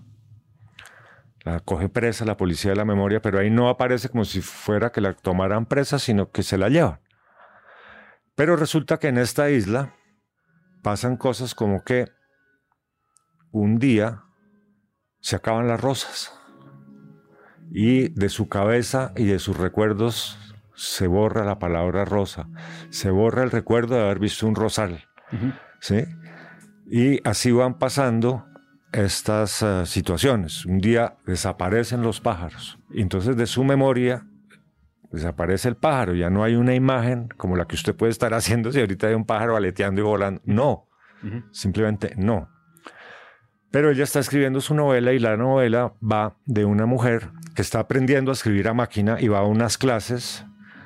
[1.44, 4.92] La coge presa la policía de la memoria, pero ahí no aparece como si fuera
[4.92, 7.00] que la tomaran presa, sino que se la llevan.
[8.36, 9.96] Pero resulta que en esta isla
[10.82, 12.08] pasan cosas como que
[13.52, 14.24] un día
[15.20, 16.34] se acaban las rosas
[17.72, 20.38] y de su cabeza y de sus recuerdos
[20.76, 22.48] se borra la palabra rosa,
[22.90, 25.04] se borra el recuerdo de haber visto un rosal.
[25.32, 25.60] Uh -huh.
[25.80, 26.06] ¿sí?
[26.90, 28.46] Y así van pasando
[28.92, 30.66] estas uh, situaciones.
[30.66, 32.80] Un día desaparecen los pájaros.
[32.94, 34.26] Entonces de su memoria
[35.12, 36.14] desaparece el pájaro.
[36.14, 39.14] Ya no hay una imagen como la que usted puede estar haciendo si ahorita hay
[39.14, 40.42] un pájaro aleteando y volando.
[40.46, 40.88] No,
[41.24, 41.44] uh -huh.
[41.52, 42.50] simplemente no.
[43.72, 47.80] Pero ella está escribiendo su novela y la novela va de una mujer que está
[47.80, 50.46] aprendiendo a escribir a máquina y va a unas clases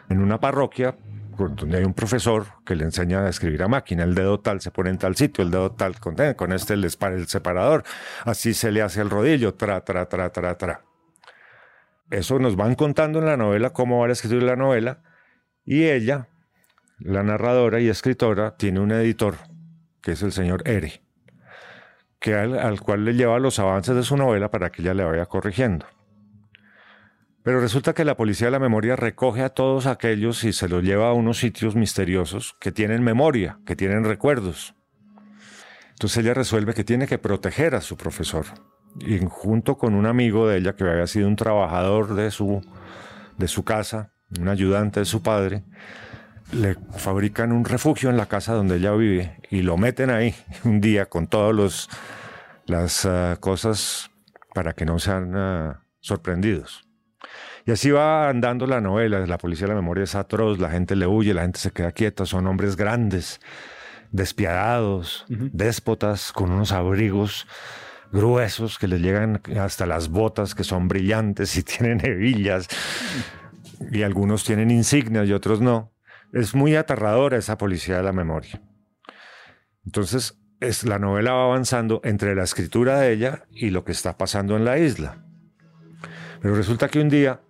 [0.09, 0.95] en una parroquia
[1.38, 4.03] donde hay un profesor que le enseña a escribir a máquina.
[4.03, 6.83] El dedo tal se pone en tal sitio, el dedo tal con, con este el,
[6.83, 7.83] el separador.
[8.25, 10.81] Así se le hace el rodillo, tra, tra, tra, tra, tra.
[12.10, 15.02] Eso nos van contando en la novela cómo va a escribir la novela.
[15.66, 16.28] Y ella,
[17.00, 19.36] la narradora y escritora, tiene un editor,
[20.02, 21.02] que es el señor Ere,
[22.20, 25.04] que al, al cual le lleva los avances de su novela para que ella le
[25.04, 25.86] vaya corrigiendo.
[27.44, 30.82] Pero resulta que la policía de la memoria recoge a todos aquellos y se los
[30.82, 34.76] lleva a unos sitios misteriosos que tienen memoria, que tienen recuerdos.
[35.92, 38.46] Entonces ella resuelve que tiene que proteger a su profesor.
[38.99, 42.62] Y junto con un amigo de ella que había sido un trabajador de su,
[43.38, 45.63] de su casa, un ayudante de su padre,
[46.51, 50.82] le fabrican un refugio en la casa donde ella vive y lo meten ahí un
[50.82, 51.89] día con todas
[52.65, 54.12] las uh, cosas
[54.53, 56.88] para que no sean uh, sorprendidos.
[57.65, 59.25] Y así va andando la novela.
[59.25, 61.93] La policía de la memoria es atroz, la gente le huye, la gente se queda
[61.93, 62.25] quieta.
[62.25, 63.39] Son hombres grandes,
[64.12, 65.49] despiadados, uh -huh.
[65.53, 67.47] déspotas, con unos abrigos
[68.13, 72.67] gruesos que les llegan hasta las botas, que son brillantes y tienen hebillas.
[73.91, 75.91] Y algunos tienen insignias y otros no.
[76.32, 78.62] Es muy aterradora esa policía de la memoria.
[79.86, 84.17] Entonces, es, la novela va avanzando entre la escritura de ella y lo que está
[84.17, 85.26] pasando en la isla.
[86.41, 87.41] Pero resulta que un día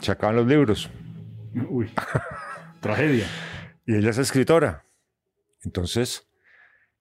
[0.00, 0.90] se acaban los libros.
[1.68, 1.90] Uy,
[2.80, 3.26] tragedia.
[3.86, 4.84] y ella es escritora.
[5.62, 6.28] Entonces,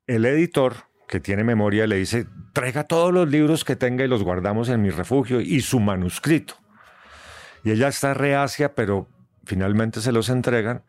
[0.08, 0.76] el editor,
[1.08, 4.82] que tiene memoria, le dice, traiga todos los libros que tenga y los guardamos en
[4.82, 6.56] mi refugio y su manuscrito.
[7.64, 9.08] Y ella está reacia, pero
[9.44, 10.84] finalmente se los entregan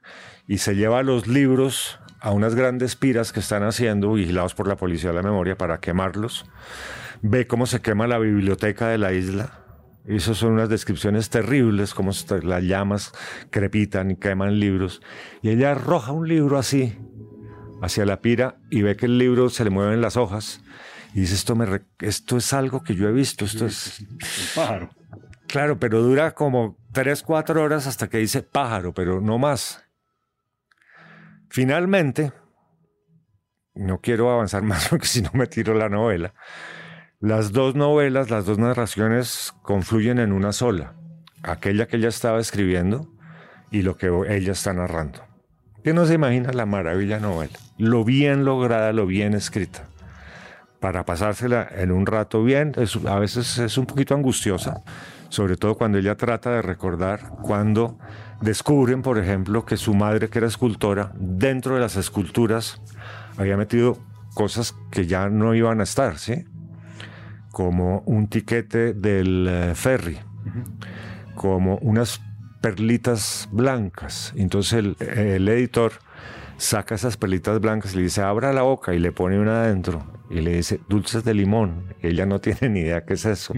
[0.46, 4.76] y se lleva los libros a unas grandes piras que están haciendo, vigilados por la
[4.76, 6.46] Policía de la Memoria, para quemarlos.
[7.22, 9.60] Ve cómo se quema la biblioteca de la isla.
[10.06, 13.12] Esas son unas descripciones terribles, como las llamas
[13.50, 15.02] crepitan y queman libros.
[15.42, 16.96] Y ella arroja un libro así
[17.86, 20.60] hacia la pira y ve que el libro se le mueven las hojas.
[21.14, 24.04] Y dice, esto, me esto es algo que yo he visto, esto es...
[24.54, 24.90] pájaro.
[25.46, 29.82] Claro, pero dura como tres, cuatro horas hasta que dice pájaro, pero no más.
[31.48, 32.32] Finalmente,
[33.74, 36.34] no quiero avanzar más porque si no me tiro la novela,
[37.20, 40.94] las dos novelas, las dos narraciones confluyen en una sola,
[41.42, 43.10] aquella que ella estaba escribiendo
[43.70, 45.25] y lo que ella está narrando.
[45.86, 47.52] ¿Qué no se imagina la maravilla novela?
[47.78, 49.84] Lo bien lograda, lo bien escrita.
[50.80, 52.72] Para pasársela en un rato bien,
[53.06, 54.82] a veces es un poquito angustiosa,
[55.28, 58.00] sobre todo cuando ella trata de recordar cuando
[58.40, 62.80] descubren, por ejemplo, que su madre, que era escultora, dentro de las esculturas
[63.36, 63.96] había metido
[64.34, 66.46] cosas que ya no iban a estar, ¿sí?
[67.52, 70.18] Como un tiquete del eh, ferry,
[71.36, 72.25] como unas
[72.66, 74.32] perlitas blancas.
[74.34, 75.92] Entonces el, el, editor
[76.56, 80.04] saca esas perlitas blancas y le dice, abra la boca y le pone una adentro
[80.28, 81.94] y le dice, dulces de limón.
[82.02, 83.54] ella no tiene ni idea qué es eso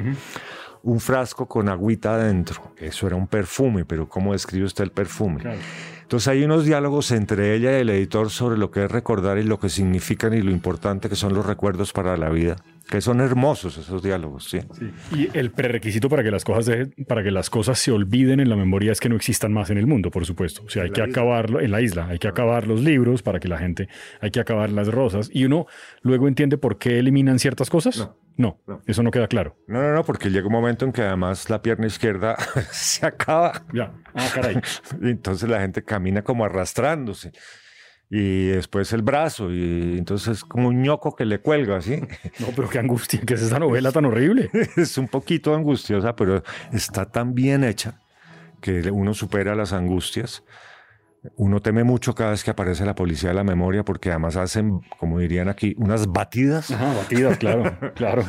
[0.82, 2.72] un frasco con agüita adentro.
[2.76, 5.42] Eso era un perfume, pero ¿cómo describe usted el perfume?
[6.02, 9.42] Entonces hay unos diálogos entre ella y el editor sobre lo que es recordar y
[9.42, 12.56] lo que significan y lo importante que son los recuerdos para la vida,
[12.88, 14.60] que son hermosos esos diálogos, sí.
[15.14, 18.56] Y el prerequisito para que las cosas para que las cosas se olviden en la
[18.56, 20.62] memoria es que no existan más en el mundo, por supuesto.
[20.64, 23.48] O sea, hay que acabarlo en la isla, hay que acabar los libros para que
[23.48, 23.88] la gente,
[24.20, 25.66] hay que acabar las rosas y uno
[26.00, 27.98] luego entiende por qué eliminan ciertas cosas.
[27.98, 28.16] No.
[28.38, 29.56] No, eso no queda claro.
[29.66, 32.36] No, no, no, porque llega un momento en que además la pierna izquierda
[32.70, 33.64] se acaba.
[33.74, 34.60] Ya, ah, caray.
[35.02, 37.32] y entonces la gente camina como arrastrándose.
[38.10, 42.00] Y después el brazo, y entonces es como un ñoco que le cuelga, así.
[42.38, 44.50] No, pero qué angustia, que es esta novela tan horrible.
[44.76, 46.42] es un poquito angustiosa, pero
[46.72, 48.00] está tan bien hecha
[48.62, 50.42] que uno supera las angustias.
[51.36, 54.80] Uno teme mucho cada vez que aparece la policía de la memoria porque además hacen,
[54.98, 56.70] como dirían aquí, unas batidas.
[56.70, 58.24] Ajá, batidas, claro, claro.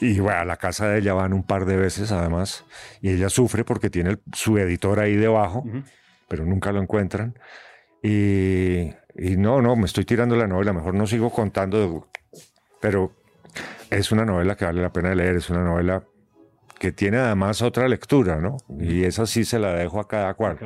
[0.00, 2.64] Y bueno, a la casa de ella van un par de veces además
[3.02, 5.64] y ella sufre porque tiene su editor ahí debajo,
[6.28, 7.34] pero nunca lo encuentran.
[8.02, 12.08] Y, y, no, no, me estoy tirando la novela, mejor no sigo contando,
[12.80, 13.12] pero
[13.90, 16.02] es una novela que vale la pena leer, es una novela
[16.78, 18.56] que tiene además otra lectura, ¿no?
[18.80, 20.58] Y esa sí se la dejo a cada cual.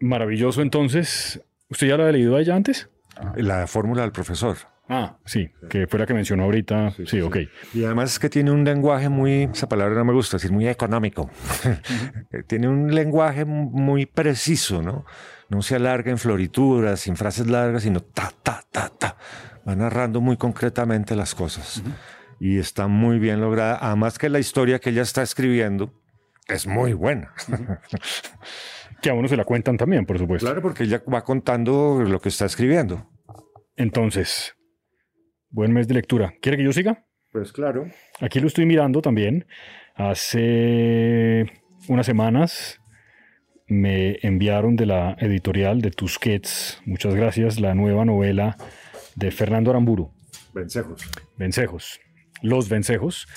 [0.00, 1.40] Maravilloso, entonces.
[1.70, 2.88] ¿Usted ya la ha leído allá antes?
[3.36, 4.56] La fórmula del profesor.
[4.88, 6.92] Ah, sí, que fue la que mencionó ahorita.
[7.06, 7.36] Sí, ok.
[7.74, 10.66] Y además es que tiene un lenguaje muy, esa palabra no me gusta decir, muy
[10.66, 11.30] económico.
[12.48, 15.04] tiene un lenguaje muy preciso, ¿no?
[15.48, 19.16] No se alarga en florituras, sin frases largas, sino ta, ta, ta, ta.
[19.66, 21.82] Va narrando muy concretamente las cosas
[22.40, 23.78] y está muy bien lograda.
[23.80, 25.92] Además que la historia que ella está escribiendo
[26.46, 27.32] es muy buena.
[29.02, 30.46] que a uno se la cuentan también, por supuesto.
[30.46, 33.08] Claro, porque ella va contando lo que está escribiendo.
[33.76, 34.54] Entonces,
[35.50, 36.34] buen mes de lectura.
[36.40, 37.06] ¿Quiere que yo siga?
[37.32, 37.86] Pues claro.
[38.20, 39.46] Aquí lo estoy mirando también.
[39.94, 41.44] Hace
[41.88, 42.80] unas semanas
[43.68, 48.56] me enviaron de la editorial de Tusquets, muchas gracias, la nueva novela
[49.14, 50.10] de Fernando Aramburu.
[50.54, 51.02] Vencejos.
[51.36, 52.00] Vencejos.
[52.42, 53.28] Los Vencejos.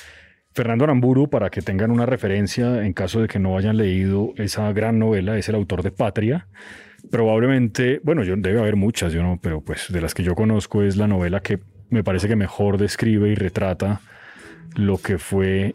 [0.53, 4.71] Fernando Aramburu, para que tengan una referencia en caso de que no hayan leído esa
[4.73, 6.47] gran novela, es el autor de Patria.
[7.09, 10.83] Probablemente, bueno, yo debe haber muchas, yo no, pero pues de las que yo conozco
[10.83, 14.01] es la novela que me parece que mejor describe y retrata
[14.75, 15.73] lo que fue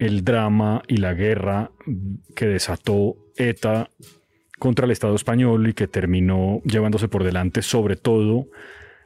[0.00, 1.70] el drama y la guerra
[2.34, 3.90] que desató ETA
[4.58, 8.48] contra el Estado español y que terminó llevándose por delante sobre todo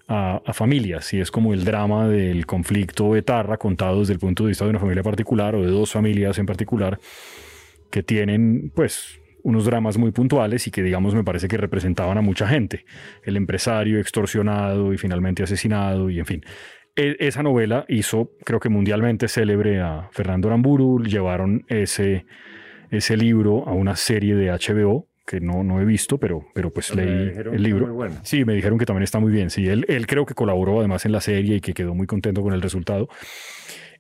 [0.07, 4.49] a, familias y es como el drama del conflicto etarra contado desde el punto de
[4.49, 7.01] vista de una familia particular o de dos familias en particular
[7.91, 12.23] que tienen pues unos dramas muy puntuales y que digamos me parece que representaban a
[12.23, 12.85] mucha gente.
[13.23, 16.45] El empresario extorsionado y finalmente asesinado y en fin.
[16.97, 22.27] E, esa novela hizo creo que mundialmente célebre a Fernando Aramburu, llevaron ese,
[22.91, 26.95] ese libro a una serie de HBO que no, no he visto, pero, pero pues
[26.95, 27.99] leí el libro.
[28.23, 29.49] Sí, me dijeron que también está muy bien.
[29.49, 32.43] Sí, él, él creo que colaboró además en la serie y que quedó muy contento
[32.43, 33.09] con el resultado.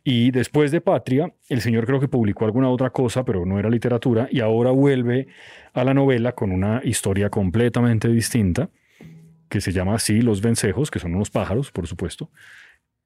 [0.06, 3.70] Y después de Patria, el señor creo que publicó alguna otra cosa, pero no era
[3.70, 5.28] literatura, y ahora vuelve
[5.72, 8.68] a la novela con una historia completamente distinta,
[9.48, 12.30] que se llama así Los Vencejos, que son unos pájaros, por supuesto.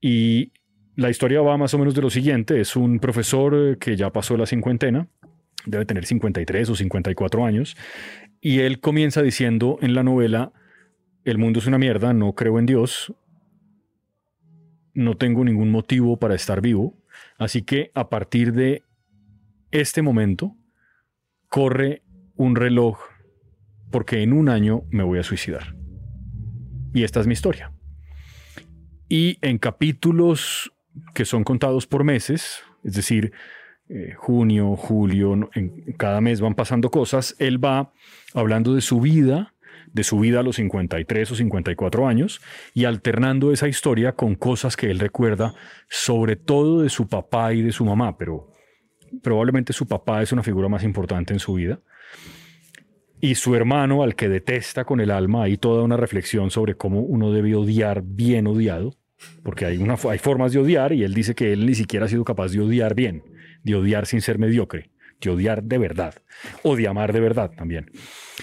[0.01, 0.53] Y
[0.97, 4.37] la historia va más o menos de lo siguiente, es un profesor que ya pasó
[4.37, 5.09] la cincuentena,
[5.65, 7.77] debe tener 53 o 54 años,
[8.41, 10.53] y él comienza diciendo en la novela,
[11.25, 13.15] el mundo es una mierda, no creo en Dios,
[14.95, 16.97] no tengo ningún motivo para estar vivo,
[17.39, 18.83] así que a partir de
[19.71, 20.57] este momento
[21.49, 22.03] corre
[22.37, 22.99] un reloj
[23.91, 25.77] porque en un año me voy a suicidar.
[26.93, 27.73] Y esta es mi historia.
[29.09, 30.73] Y en capítulos
[31.15, 33.33] que son contados por meses, es decir,
[33.89, 37.93] eh, junio, julio, en cada mes van pasando cosas, él va
[38.35, 39.55] hablando de su vida,
[39.93, 42.43] de su vida a los 53 o 54 años,
[42.75, 45.55] y alternando esa historia con cosas que él recuerda,
[45.89, 48.53] sobre todo de su papá y de su mamá, pero
[49.23, 51.81] probablemente su papá es una figura más importante en su vida.
[53.21, 57.01] Y su hermano, al que detesta con el alma, hay toda una reflexión sobre cómo
[57.01, 58.95] uno debe odiar bien odiado,
[59.43, 62.09] porque hay, una, hay formas de odiar y él dice que él ni siquiera ha
[62.09, 63.25] sido capaz de odiar bien,
[63.65, 66.15] de odiar sin ser mediocre, de odiar de verdad,
[66.63, 67.91] o de amar de verdad también.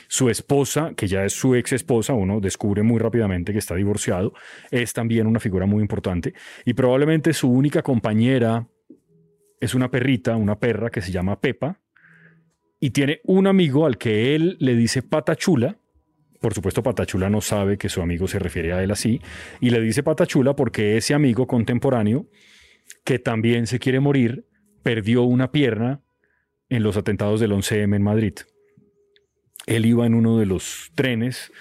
[0.10, 4.34] Su esposa, que ya es su ex esposa, uno descubre muy rápidamente que está divorciado,
[4.72, 6.34] es también una figura muy importante
[6.66, 8.68] y probablemente su única compañera
[9.62, 11.80] es una perrita, una perra que se llama Pepa,
[12.80, 15.78] y tiene un amigo al que él le dice patachula.
[16.42, 19.20] Por supuesto, Patachula no sabe que su amigo se refiere a él así,
[19.62, 22.28] y le dice patachula porque ese amigo contemporáneo,
[23.04, 24.46] que también se quiere morir,
[24.84, 26.02] perdió una pierna
[26.70, 28.34] en los atentados del 11M en Madrid.
[29.66, 31.52] Él iba en uno de los trenes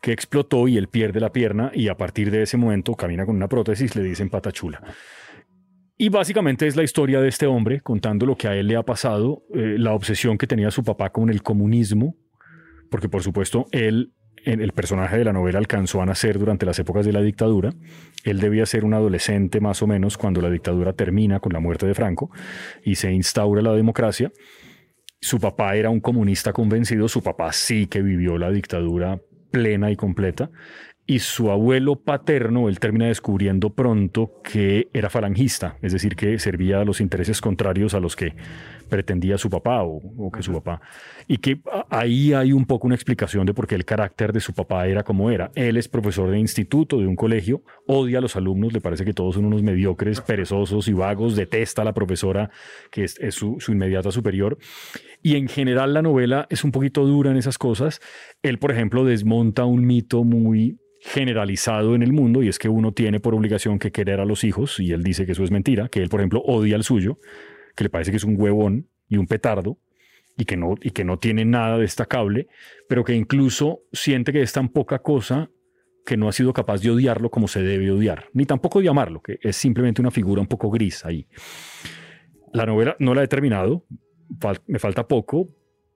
[0.00, 3.36] que explotó y él pierde la pierna y a partir de ese momento camina con
[3.36, 4.82] una prótesis, le dicen patachula.
[6.02, 8.82] Y básicamente es la historia de este hombre contando lo que a él le ha
[8.82, 12.16] pasado, eh, la obsesión que tenía su papá con el comunismo,
[12.90, 14.14] porque por supuesto él,
[14.46, 17.74] el personaje de la novela alcanzó a nacer durante las épocas de la dictadura.
[18.24, 21.86] Él debía ser un adolescente más o menos cuando la dictadura termina con la muerte
[21.86, 22.30] de Franco
[22.82, 24.32] y se instaura la democracia.
[25.20, 29.96] Su papá era un comunista convencido, su papá sí que vivió la dictadura plena y
[29.96, 30.50] completa
[31.10, 36.80] y su abuelo paterno, él termina descubriendo pronto que era falangista, es decir, que servía
[36.80, 38.32] a los intereses contrarios a los que
[38.88, 40.80] pretendía su papá o, que su papá.
[41.26, 44.52] Y que ahí hay un poco una explicación de por qué el carácter de su
[44.52, 45.50] papá era como era.
[45.56, 49.12] Él es profesor de instituto, de un colegio, odia a los alumnos, le parece que
[49.12, 52.50] todos son unos mediocres, perezosos y vagos, detesta a la profesora,
[52.92, 54.58] que es, su, su inmediata superior.
[55.22, 58.00] Y en general la novela es un poquito dura en esas cosas.
[58.42, 62.92] Él, por ejemplo, desmonta un mito muy generalizado en el mundo y es que uno
[62.92, 65.88] tiene por obligación que querer a los hijos y él dice que eso es mentira,
[65.88, 67.18] que él por ejemplo odia al suyo,
[67.74, 69.78] que le parece que es un huevón y un petardo
[70.36, 72.48] y que no, y que no tiene nada destacable,
[72.88, 75.50] pero que incluso siente que es tan poca cosa
[76.04, 79.22] que no ha sido capaz de odiarlo como se debe odiar, ni tampoco de amarlo,
[79.22, 81.26] que es simplemente una figura un poco gris ahí.
[82.52, 83.86] La novela no la he terminado,
[84.66, 85.48] me falta poco,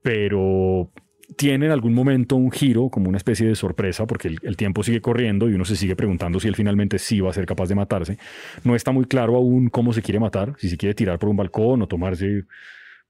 [0.02, 0.90] pero
[1.36, 5.00] tiene en algún momento un giro, como una especie de sorpresa, porque el, tiempo sigue
[5.00, 7.74] corriendo y uno se sigue preguntando si él finalmente sí va a ser capaz de
[7.74, 8.18] matarse.
[8.62, 11.36] No está muy claro aún cómo se quiere matar, si se quiere tirar por un
[11.36, 12.44] balcón o tomarse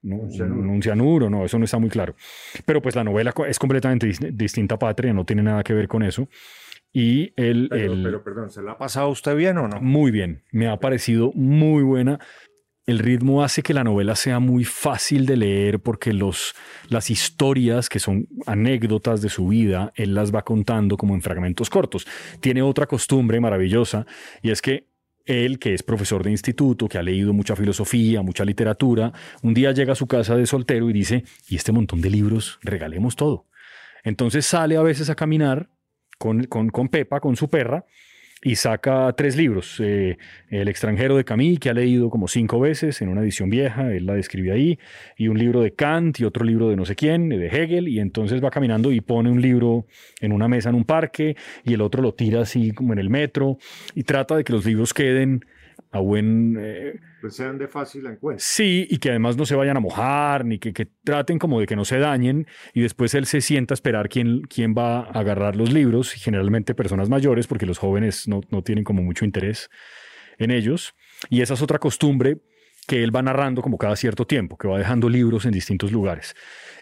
[0.03, 1.31] un, cianuro.
[1.31, 2.15] no, eso no está muy claro.
[2.65, 6.03] Pero pues la novela es completamente distinta a Patria, no tiene nada que ver con
[6.03, 6.29] eso.
[6.93, 9.81] Y el, pero, perdón, ¿se la ha pasado usted bien o no?
[9.81, 12.21] Muy bien, me ha parecido muy buena
[12.87, 16.55] el ritmo hace que la novela sea muy fácil de leer porque los,
[16.89, 21.71] las historias, que son anécdotas de su vida, él las va contando como en fragmentos
[21.71, 22.07] cortos.
[22.41, 24.07] Tiene otra costumbre maravillosa
[24.43, 24.87] y es que
[25.25, 29.73] él, que es profesor de instituto, que ha leído mucha filosofía, mucha literatura, un día
[29.73, 33.47] llega a su casa de soltero y dice, y este montón de libros, regalemos todo.
[34.03, 35.71] Entonces sale a veces a caminar
[36.19, 37.87] con, con, con Pepa, con su perra,
[38.45, 39.81] y saca tres libros.
[39.81, 40.19] Eh,
[40.51, 44.07] el extranjero de Camus, que ha leído como cinco veces en una edición vieja, él
[44.07, 44.79] la describe ahí,
[45.17, 47.99] y un libro de Kant y otro libro de no sé quién, de Hegel, y
[47.99, 49.87] entonces va caminando y pone un libro
[50.21, 53.09] en una mesa en un parque y el otro lo tira así como en el
[53.09, 53.59] metro
[53.95, 55.45] y trata de que los libros queden
[55.91, 56.57] a buen...
[56.61, 58.45] Eh, pues sean de fácil encuentro.
[58.45, 61.67] Sí, y que además no se vayan a mojar, ni que, que, traten como de
[61.67, 65.21] que no se dañen, y después él se sienta a esperar quién, quién va a
[65.21, 69.25] agarrar los libros, y generalmente personas mayores, porque los jóvenes no, no tienen como mucho
[69.25, 69.71] interés
[70.39, 70.95] en ellos.
[71.31, 72.39] Y esa es otra costumbre
[72.87, 76.35] que él va narrando como cada cierto tiempo, que va dejando libros en distintos lugares.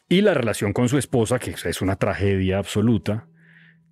[0.08, 3.28] Y la relación con su esposa, que es una tragedia absoluta,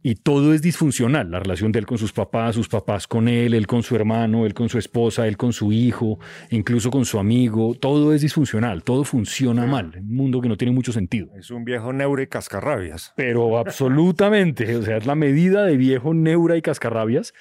[0.02, 3.52] y todo es disfuncional, la relación de él con sus papás, sus papás con él,
[3.52, 6.18] él con su hermano, él con su esposa, él con su hijo,
[6.50, 10.72] incluso con su amigo, todo es disfuncional, todo funciona mal, un mundo que no tiene
[10.72, 11.28] mucho sentido.
[11.36, 13.12] Es un viejo neura y cascarrabias.
[13.14, 17.34] Pero absolutamente, o sea, es la medida de viejo neura y cascarrabias.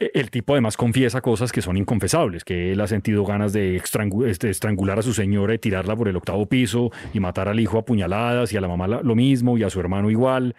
[0.00, 3.80] E, el tipo además confiesa cosas que son inconfesables, que él ha sentido ganas de,
[4.26, 7.78] este, estrangular a su señora y tirarla por el octavo piso y matar al hijo
[7.78, 10.56] a puñaladas y a la mamá lo mismo y a su hermano igual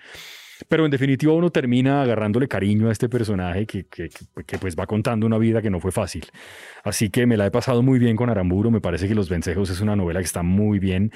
[0.68, 4.10] Pero en definitiva uno termina agarrándole cariño a este personaje que, que,
[4.46, 6.26] que, pues va contando una vida que no fue fácil.
[6.84, 9.70] Así que me la he pasado muy bien con Aramburo, me parece que Los Vencejos
[9.70, 11.12] es una novela que está muy bien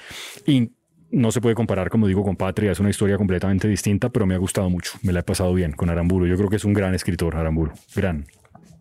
[0.46, 0.72] y
[1.12, 4.36] no se puede comparar, como digo, con Patria, es una historia completamente distinta, pero me
[4.36, 6.28] ha gustado mucho, me la he pasado bien con Aramburo.
[6.28, 8.26] Yo creo que es un gran escritor, Aramburo, gran.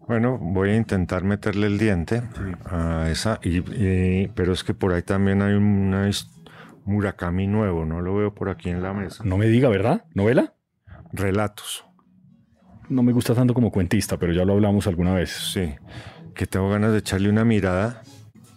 [0.07, 2.23] Bueno, voy a intentar meterle el diente
[2.65, 6.09] a esa, y, pero es que por ahí también hay una
[6.89, 9.22] Murakami nuevo, no lo veo por aquí en la mesa.
[9.22, 10.07] No me diga, ¿verdad?
[10.14, 10.55] ¿Novela?
[11.12, 11.84] Relatos.
[12.89, 15.30] No me gusta tanto como cuentista, pero ya lo hablamos alguna vez.
[15.53, 15.74] Sí,
[16.34, 18.01] que tengo ganas de echarle una mirada,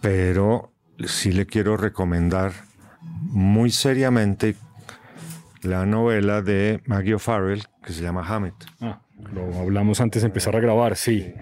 [0.00, 0.72] pero
[1.04, 2.52] sí le quiero recomendar
[3.02, 4.56] muy seriamente
[5.60, 8.54] la novela de Maggie O'Farrell que se llama Hammett.
[8.80, 11.34] Ah, lo hablamos antes de empezar a grabar, sí.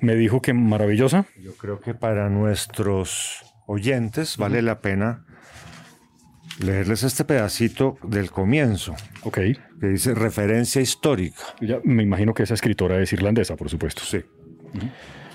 [0.00, 1.26] Me dijo que maravillosa.
[1.38, 5.26] Yo creo que para nuestros oyentes vale la pena
[6.60, 8.94] leerles este pedacito del comienzo.
[9.22, 9.38] Ok.
[9.80, 11.42] Que dice referencia histórica.
[11.60, 14.02] Ya, me imagino que esa escritora es irlandesa, por supuesto.
[14.04, 14.22] Sí.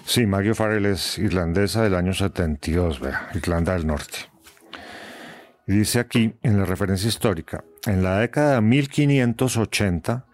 [0.06, 4.20] Sí, Maggie Farrell es irlandesa del año 72, vea, Irlanda del Norte.
[5.68, 10.28] Y dice aquí, en la referencia histórica, en la década de 1580,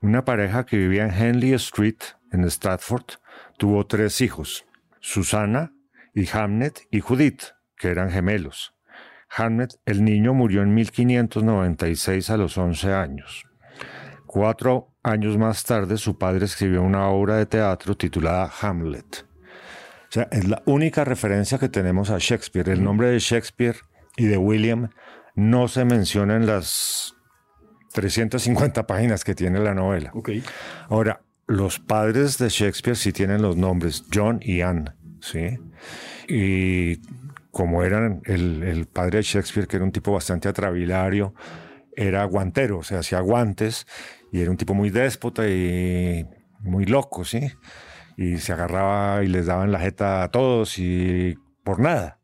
[0.00, 1.96] una pareja que vivía en Henley Street,
[2.30, 3.18] en Stratford,
[3.58, 4.64] tuvo tres hijos,
[5.00, 5.72] Susana
[6.14, 7.42] y Hamnet y Judith,
[7.76, 8.75] que eran gemelos.
[9.28, 13.44] Hamnet, el niño, murió en 1596 a los 11 años.
[14.26, 19.24] Cuatro años más tarde, su padre escribió una obra de teatro titulada Hamlet.
[20.08, 22.68] O sea, es la única referencia que tenemos a Shakespeare.
[22.70, 23.76] El nombre de Shakespeare
[24.16, 24.90] y de William
[25.34, 27.14] no se menciona en las
[27.92, 30.10] 350 páginas que tiene la novela.
[30.14, 30.42] Okay.
[30.88, 35.58] Ahora, los padres de Shakespeare sí tienen los nombres, John y Anne, ¿sí?
[36.28, 37.00] Y
[37.56, 41.34] como eran el, padre de Shakespeare, que era un tipo bastante atravilario,
[41.96, 43.86] era guantero, o sea, hacía guantes
[44.30, 46.26] y era un tipo muy déspota y
[46.60, 47.50] muy loco, ¿sí?
[48.18, 52.20] Y se agarraba y les daban la jeta a todos y por nada.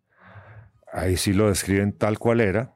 [0.93, 2.75] Ahí sí lo describen tal cual era.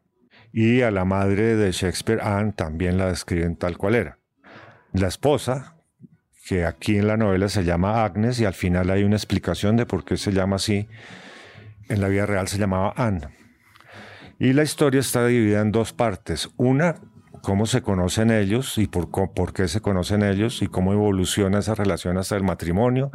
[0.51, 4.19] Y a la madre de Shakespeare, Anne, también la describen tal cual era.
[4.95, 5.77] La esposa,
[6.49, 9.85] que aquí en la novela se llama Agnes y al final hay una explicación de
[9.85, 10.89] por qué se llama así,
[11.89, 13.29] en la vida real se llamaba Anne.
[14.39, 16.51] Y la historia está dividida en dos partes.
[16.57, 16.97] Una,
[17.43, 21.75] cómo se conocen ellos y por, por qué se conocen ellos y cómo evoluciona esa
[21.75, 23.11] relación hasta el matrimonio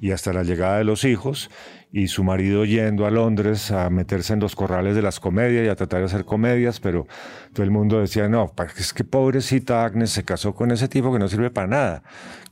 [0.00, 1.50] y hasta la llegada de los hijos
[1.92, 5.68] y su marido yendo a Londres a meterse en los corrales de las comedias y
[5.68, 7.06] a tratar de hacer comedias, pero
[7.52, 11.18] todo el mundo decía, no, es que pobrecita Agnes se casó con ese tipo que
[11.18, 12.02] no sirve para nada.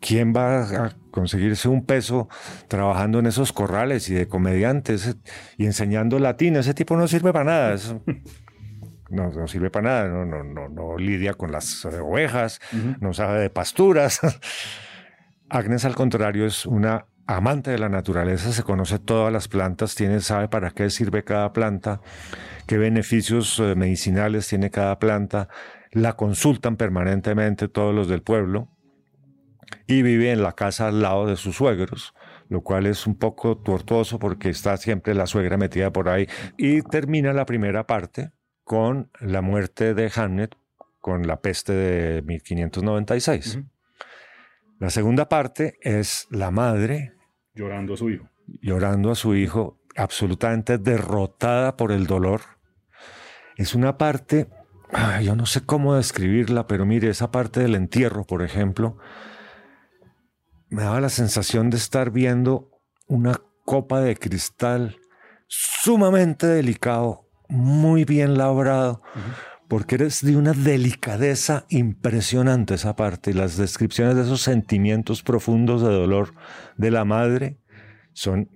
[0.01, 2.29] ¿Quién va a conseguirse un peso
[2.67, 5.17] trabajando en esos corrales y de comediantes
[5.57, 6.57] y enseñando latín?
[6.57, 7.77] Ese tipo no sirve para nada.
[9.11, 12.61] no, no, sirve para nada, no, no, no, no lidia con las ovejas,
[13.01, 14.21] no sabe de pasturas.
[15.49, 20.21] Agnes, al contrario, es una amante de la naturaleza, se conoce todas las plantas, tiene,
[20.21, 22.01] sabe para qué sirve cada planta,
[22.67, 25.49] qué beneficios eh, medicinales tiene cada planta,
[25.93, 28.71] la consultan permanentemente todos los del pueblo
[29.87, 32.15] y vive en la casa al lado de sus suegros,
[32.49, 36.27] lo cual es un poco tortuoso porque está siempre la suegra metida por ahí
[36.57, 38.31] y termina la primera parte
[38.65, 40.57] con la muerte de Hamnet
[41.01, 43.61] con la peste de 1596.
[44.79, 47.18] La segunda parte es la madre
[47.59, 48.29] Llorando a su hijo.
[48.63, 52.41] Llorando a su hijo, absolutamente derrotada por el dolor.
[53.57, 54.49] Es una parte,
[55.25, 58.97] yo no sé cómo describirla, pero mire, esa parte del entierro, por ejemplo,
[60.69, 62.71] me daba la sensación de estar viendo
[63.09, 64.97] una copa de cristal
[65.49, 69.03] sumamente delicado, muy bien labrado,
[69.69, 73.31] porque eres de una delicadeza impresionante esa parte.
[73.31, 76.35] Y las descripciones de esos sentimientos profundos de dolor
[76.77, 77.59] de la madre
[78.13, 78.51] son...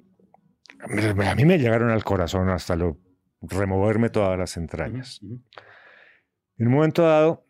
[0.81, 2.99] A mí me llegaron al corazón hasta lo,
[3.43, 5.21] removerme todas las entrañas.
[5.23, 7.47] En un momento dado,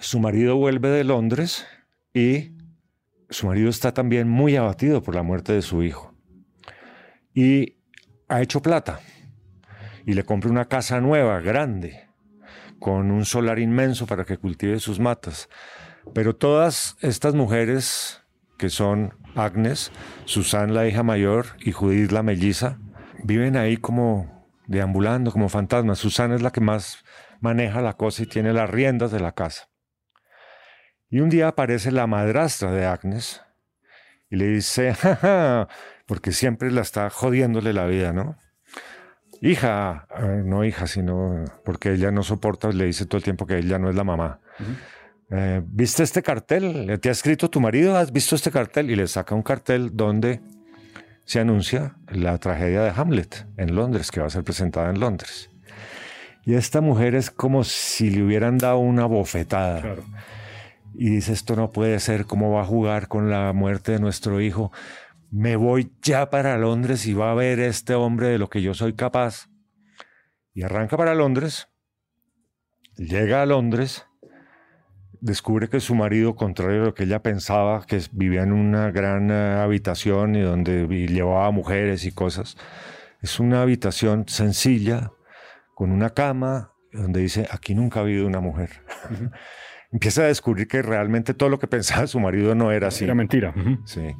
[0.00, 1.66] su marido vuelve de Londres
[2.14, 2.52] y
[3.28, 6.14] su marido está también muy abatido por la muerte de su hijo.
[7.34, 7.78] Y
[8.28, 9.00] ha hecho plata.
[10.06, 12.09] Y le compra una casa nueva, grande
[12.80, 15.48] con un solar inmenso para que cultive sus matas.
[16.14, 18.22] Pero todas estas mujeres,
[18.58, 19.92] que son Agnes,
[20.24, 22.78] Susan la hija mayor y Judith la melliza,
[23.22, 25.98] viven ahí como deambulando, como fantasmas.
[25.98, 27.04] Susan es la que más
[27.40, 29.68] maneja la cosa y tiene las riendas de la casa.
[31.08, 33.42] Y un día aparece la madrastra de Agnes
[34.30, 34.94] y le dice,
[36.06, 38.36] porque siempre la está jodiéndole la vida, ¿no?
[39.40, 40.06] Hija,
[40.44, 43.88] no hija, sino porque ella no soporta, le dice todo el tiempo que ella no
[43.88, 44.40] es la mamá.
[45.30, 46.98] eh, ¿viste este cartel?
[47.00, 47.96] ¿Te ha escrito tu marido?
[47.96, 48.90] ¿Has visto este cartel?
[48.90, 50.40] Y le saca un cartel donde
[51.24, 55.50] se anuncia la tragedia de Hamlet en Londres, que va a ser presentada en Londres.
[56.44, 59.96] Y esta mujer es como si le hubieran dado una bofetada.
[60.94, 64.40] Y dice, esto no puede ser, ¿cómo va a jugar con la muerte de nuestro
[64.40, 64.72] hijo?
[65.30, 68.74] Me voy ya para Londres y va a ver este hombre de lo que yo
[68.74, 69.48] soy capaz.
[70.52, 71.68] Y arranca para Londres,
[72.96, 74.06] llega a Londres
[75.20, 79.30] descubre que su marido, contrario a lo que ella pensaba, que vivía en una gran
[79.30, 82.56] eh, habitación y donde llevaba mujeres y cosas,
[83.20, 85.12] es una habitación sencilla,
[85.74, 88.70] con una cama, donde dice, aquí nunca ha habido una mujer.
[89.92, 93.04] Empieza a descubrir que realmente todo lo que pensaba su marido no era así.
[93.04, 93.54] Era mentira.
[93.84, 94.14] Sí.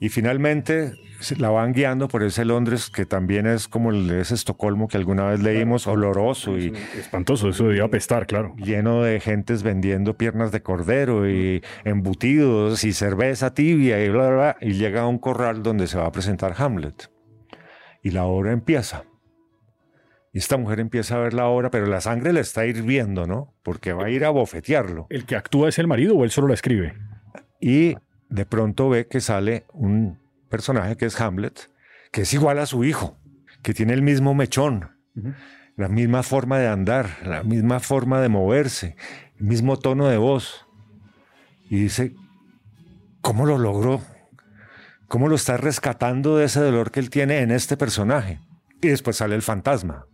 [0.00, 0.92] Y finalmente
[1.38, 5.26] la van guiando por ese Londres que también es como el ese Estocolmo que alguna
[5.26, 8.54] vez leímos, oloroso y espantoso, eso debía apestar, claro.
[8.56, 14.36] Lleno de gentes vendiendo piernas de cordero y embutidos y cerveza tibia y bla, bla,
[14.36, 14.56] bla.
[14.60, 17.10] Y llega a un corral donde se va a presentar Hamlet.
[18.02, 19.04] Y la obra empieza.
[20.32, 23.54] Y esta mujer empieza a ver la obra, pero la sangre le está hirviendo, ¿no?
[23.64, 25.06] Porque va a ir a bofetearlo.
[25.10, 26.94] ¿El que actúa es el marido o él solo la escribe?
[27.60, 27.96] Y
[28.28, 30.18] de pronto ve que sale un
[30.48, 31.70] personaje que es Hamlet,
[32.12, 33.18] que es igual a su hijo,
[33.62, 34.90] que tiene el mismo mechón,
[35.76, 38.96] la misma forma de andar, la misma forma de moverse,
[39.38, 40.66] el mismo tono de voz.
[41.70, 42.14] Y dice,
[43.20, 44.00] ¿cómo lo logró?
[45.06, 48.40] ¿Cómo lo está rescatando de ese dolor que él tiene en este personaje?
[48.80, 50.06] Y después sale el fantasma.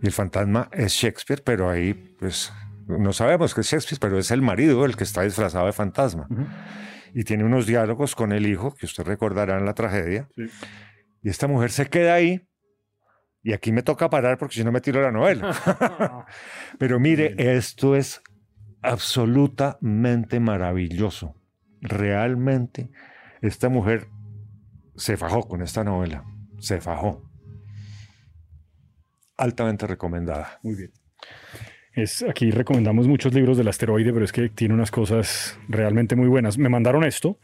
[0.00, 2.52] Y el fantasma es Shakespeare, pero ahí pues
[2.88, 6.26] no sabemos que es Shakespeare, pero es el marido el que está disfrazado de fantasma.
[7.12, 10.28] Y tiene unos diálogos con el hijo, que usted recordará en la tragedia.
[11.22, 12.48] Y esta mujer se queda ahí.
[13.42, 15.54] Y aquí me toca parar porque si no me tiro la novela.
[16.78, 18.22] pero mire, esto es
[18.80, 21.34] absolutamente maravilloso.
[21.80, 22.90] Realmente,
[23.42, 24.08] esta mujer
[24.96, 26.24] se fajó con esta novela.
[26.58, 27.30] Se fajó.
[29.36, 30.58] Altamente recomendada.
[30.62, 30.92] Muy bien
[32.28, 36.58] aquí recomendamos muchos libros del asteroide, pero es que tiene unas cosas realmente muy buenas.
[36.58, 37.38] Me mandaron esto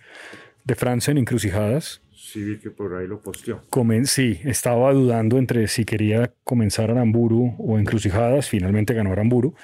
[0.65, 2.03] de Franzen, Encrucijadas.
[2.13, 3.63] Sí, vi que por ahí lo posteó.
[4.05, 8.49] sí, estaba dudando entre si quería comenzar Aramburu o Encrucijadas.
[8.49, 9.55] Finalmente ganó Aramburu.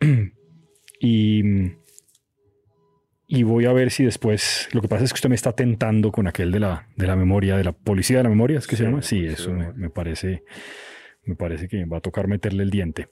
[1.00, 1.42] y,
[3.26, 4.68] y voy a ver si después.
[4.72, 7.16] Lo que pasa es que usted me está tentando con aquel de la, de la
[7.16, 9.02] memoria, de la policía de la memoria, ¿es que se llama?
[9.02, 10.44] Sí, eso me, parece.
[11.24, 13.08] Me parece que va a tocar meterle el diente.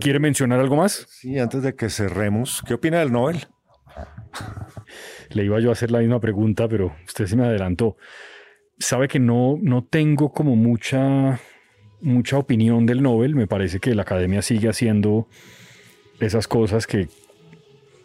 [0.00, 1.06] ¿Quiere mencionar algo más?
[1.08, 3.46] Sí, antes de que cerremos, ¿qué opina del Nobel?
[5.30, 7.96] Le iba yo a hacer la misma pregunta, pero usted se me adelantó.
[8.78, 11.40] Sabe que no, no tengo como mucha,
[12.00, 13.34] mucha opinión del Nobel.
[13.34, 15.28] Me parece que la academia sigue haciendo
[16.20, 17.08] esas cosas que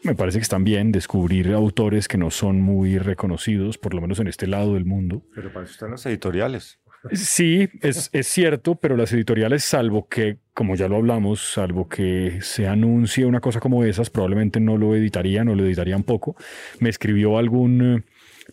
[0.03, 4.19] me parece que están bien, descubrir autores que no son muy reconocidos, por lo menos
[4.19, 5.23] en este lado del mundo.
[5.33, 6.79] Pero para eso están las editoriales.
[7.13, 12.39] Sí, es, es, cierto, pero las editoriales, salvo que, como ya lo hablamos, salvo que
[12.41, 16.35] se anuncie una cosa como esas, probablemente no lo editarían o lo editarían poco.
[16.79, 18.03] Me escribió algún eh,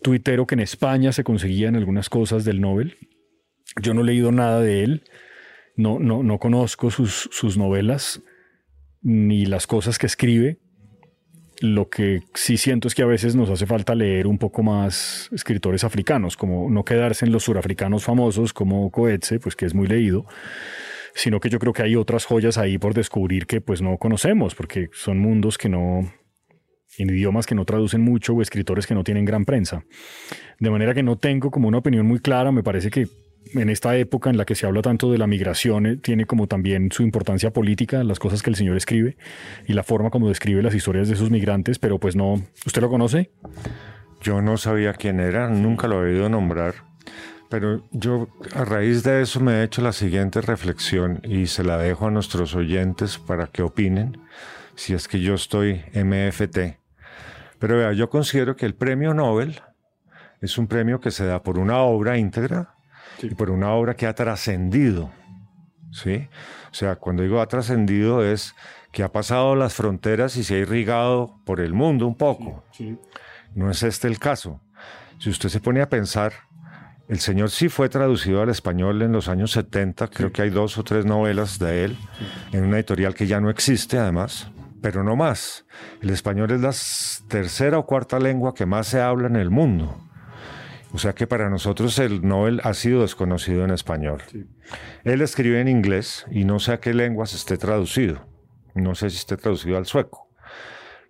[0.01, 2.97] tuitero que en España se conseguían algunas cosas del Nobel.
[3.82, 5.05] Yo no he leído nada de él,
[5.74, 8.22] no, no, no conozco sus, sus novelas
[9.03, 10.59] ni las cosas que escribe.
[11.61, 15.31] Lo que sí siento es que a veces nos hace falta leer un poco más
[15.33, 19.87] escritores africanos, como no quedarse en los surafricanos famosos como Coetze, pues que es muy
[19.87, 20.27] leído,
[21.15, 24.55] sino que yo creo que hay otras joyas ahí por descubrir que pues no conocemos,
[24.55, 26.13] porque son mundos que no,
[26.99, 29.85] en idiomas que no traducen mucho o escritores que no tienen gran prensa.
[30.59, 33.09] De manera que no tengo como una opinión muy clara, me parece que
[33.55, 36.47] en esta época en la que se habla tanto de la migración, eh, tiene como
[36.47, 39.16] también su importancia política, las cosas que el señor escribe
[39.66, 42.88] y la forma como describe las historias de esos migrantes, pero pues no, ¿usted lo
[42.88, 43.30] conoce?
[44.22, 46.74] Yo no sabía quién era, nunca lo he oído nombrar,
[47.49, 51.78] pero yo a raíz de eso me he hecho la siguiente reflexión y se la
[51.78, 54.18] dejo a nuestros oyentes para que opinen,
[54.74, 56.78] si es que yo estoy MFT.
[57.59, 59.61] Pero vea, yo considero que el premio Nobel
[60.40, 62.76] es un premio que se da por una obra íntegra,
[63.23, 65.11] y por una obra que ha trascendido.
[65.91, 66.29] ¿sí?
[66.71, 68.55] O sea, cuando digo ha trascendido es
[68.93, 72.64] que ha pasado las fronteras y se ha irrigado por el mundo un poco.
[73.55, 74.61] No es este el caso.
[75.19, 76.33] Si usted se pone a pensar,
[77.09, 80.77] el Señor sí fue traducido al español en los años 70, creo que hay dos
[80.77, 81.97] o tres novelas de él,
[82.53, 84.51] en una editorial que ya no existe además,
[84.83, 85.64] pero no más.
[86.03, 86.75] El español es la
[87.29, 90.06] tercera o cuarta lengua que más se habla en el mundo.
[90.97, 94.22] O sea que para nosotros el Nobel ha sido desconocido en español.
[95.05, 98.26] Él escribe en inglés y no sé a qué lenguas esté traducido.
[98.74, 100.30] No sé si esté traducido al sueco.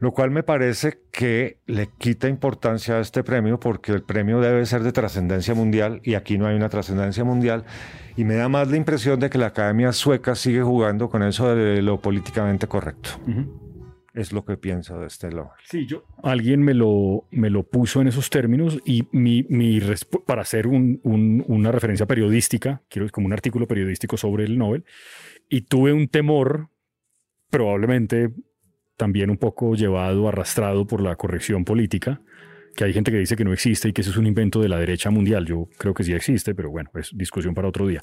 [0.01, 4.67] Lo cual me parece que le quita importancia a este premio porque el premio debe
[4.67, 7.65] ser de trascendencia mundial y aquí no hay una trascendencia mundial.
[8.17, 11.55] Y me da más la impresión de que la Academia Sueca sigue jugando con eso
[11.55, 13.11] de lo políticamente correcto.
[14.17, 15.51] Es lo que pienso de este Nobel.
[15.65, 16.07] Sí, yo.
[16.23, 19.79] Alguien me lo, me lo puso en esos términos y mi, mi
[20.27, 24.87] para hacer un, una referencia periodística, quiero como un artículo periodístico sobre el Nobel,
[25.51, 26.71] y tuve un temor,
[27.51, 28.33] probablemente
[28.97, 32.23] también un poco llevado, arrastrado por la corrección política,
[32.75, 34.71] que hay gente que dice que no existe y que eso es un invento de
[34.71, 35.45] la derecha mundial.
[35.45, 38.03] Yo creo que sí existe, pero bueno, es discusión para otro día.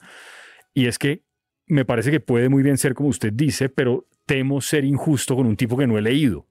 [0.75, 1.23] Y es que
[1.65, 5.47] me parece que puede muy bien ser como usted dice, pero temo ser injusto con
[5.47, 6.47] un tipo que no he leído.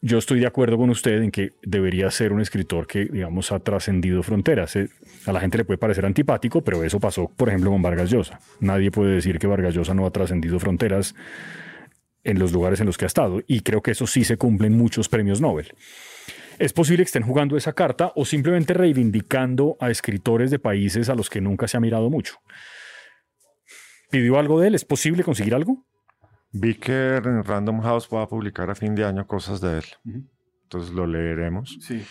[0.00, 3.60] Yo estoy de acuerdo con usted en que debería ser un escritor que, digamos, ha
[3.60, 4.76] trascendido fronteras.
[4.76, 4.90] Eh,
[5.24, 8.38] a la gente le puede parecer antipático, pero eso pasó, por ejemplo, con Vargas Llosa.
[8.60, 11.14] Nadie puede decir que Vargas Llosa no ha trascendido fronteras
[12.22, 13.42] en los lugares en los que ha estado.
[13.46, 15.72] Y creo que eso sí se cumple en muchos premios Nobel.
[16.58, 21.14] Es posible que estén jugando esa carta o simplemente reivindicando a escritores de países a
[21.14, 22.36] los que nunca se ha mirado mucho.
[24.10, 24.74] ¿Pidió algo de él?
[24.74, 25.86] ¿Es posible conseguir algo?
[26.56, 29.84] Vi que Random House va a publicar a fin de año cosas de él.
[30.62, 31.76] Entonces lo leeremos.
[31.80, 32.04] Sí.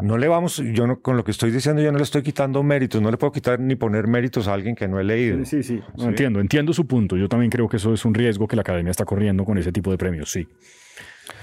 [0.00, 2.62] No le vamos, yo no, con lo que estoy diciendo, yo no le estoy quitando
[2.62, 5.42] méritos, no le puedo quitar ni poner méritos a alguien que no he leído.
[5.46, 7.16] Sí, sí, entiendo, entiendo su punto.
[7.16, 9.72] Yo también creo que eso es un riesgo que la academia está corriendo con ese
[9.72, 10.46] tipo de premios, sí.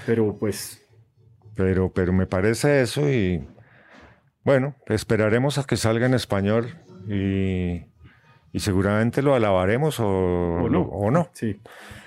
[0.06, 0.82] Pero pues.
[1.56, 3.44] Pero, pero me parece eso y
[4.44, 6.78] bueno, esperaremos a que salga en español
[7.08, 7.86] y,
[8.52, 10.82] y seguramente lo alabaremos o, o no.
[10.82, 11.28] O no.
[11.32, 11.60] Sí.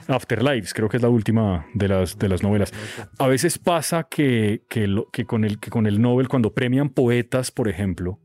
[0.10, 2.74] Afterlives, creo que es la última de las, de las novelas.
[3.18, 7.51] A veces pasa que, que, que, con el, que con el Nobel, cuando premian poetas,
[7.51, 8.20] por ejemplo,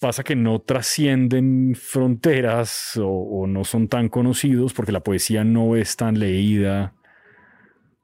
[0.00, 5.96] pasa que no trascienden fronteras o, no son tan conocidos porque la poesía no es
[5.96, 6.94] tan leída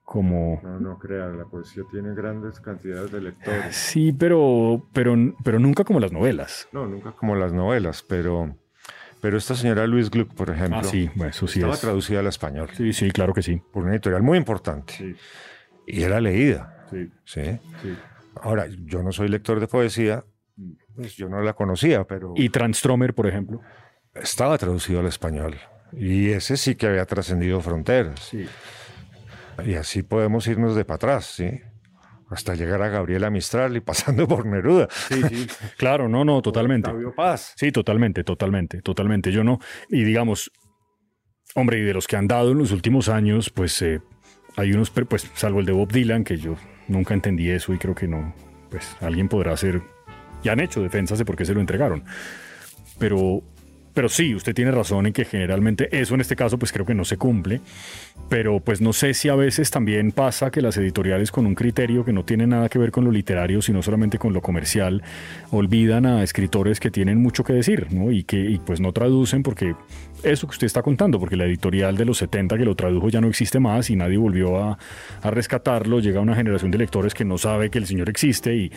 [0.04, 0.60] como...
[0.62, 3.74] No, no crea, la poesía tiene grandes cantidades de lectores.
[3.74, 6.68] Sí, pero, pero, pero nunca como las novelas.
[6.72, 8.56] No, nunca como las novelas, pero...
[9.20, 12.26] Pero esta señora Luis Gluck, por ejemplo, ah, sí, bueno, eso sí estaba traducida al
[12.26, 12.68] español.
[12.76, 13.60] Sí, sí, claro que sí.
[13.72, 15.16] Por una editorial muy importante.
[15.86, 16.86] Y era leída.
[16.90, 17.10] Sí.
[17.24, 17.58] sí.
[18.40, 20.24] Ahora, yo no soy lector de poesía,
[20.94, 22.34] pues yo no la conocía, pero...
[22.36, 23.60] ¿Y Transtromer, por ejemplo?
[24.14, 25.56] Estaba traducido al español.
[25.92, 28.20] Y ese sí que había trascendido fronteras.
[28.20, 28.46] Sí.
[29.64, 31.60] Y así podemos irnos de para atrás, ¿sí?
[32.28, 34.88] Hasta llegar a Gabriela Mistral y pasando por Neruda.
[34.90, 35.46] Sí, sí,
[35.76, 36.90] claro, no, no, totalmente.
[37.14, 37.54] Paz.
[37.56, 39.32] Sí, totalmente, totalmente, totalmente.
[39.32, 40.50] Yo no, y digamos,
[41.54, 44.00] hombre, y de los que han dado en los últimos años, pues eh,
[44.56, 46.56] hay unos, pues salvo el de Bob Dylan, que yo
[46.88, 48.34] nunca entendí eso y creo que no,
[48.70, 49.82] pues alguien podrá hacer,
[50.42, 52.04] y han hecho defensas de por qué se lo entregaron.
[52.98, 53.42] Pero
[53.96, 56.92] pero sí, usted tiene razón en que generalmente eso en este caso pues creo que
[56.92, 57.62] no se cumple,
[58.28, 62.04] pero pues no sé si a veces también pasa que las editoriales con un criterio
[62.04, 65.02] que no tiene nada que ver con lo literario, sino solamente con lo comercial,
[65.50, 68.12] olvidan a escritores que tienen mucho que decir, ¿no?
[68.12, 69.74] Y que y pues no traducen porque
[70.22, 73.20] eso que usted está contando, porque la editorial de los 70 que lo tradujo ya
[73.20, 74.78] no existe más y nadie volvió a,
[75.22, 78.70] rescatarlo, llega una generación de lectores que no sabe que el señor existe y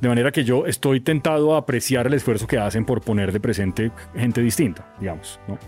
[0.00, 3.40] de manera que yo estoy tentado a apreciar el esfuerzo que hacen por poner de
[3.40, 5.58] presente gente distinta, digamos, ¿no?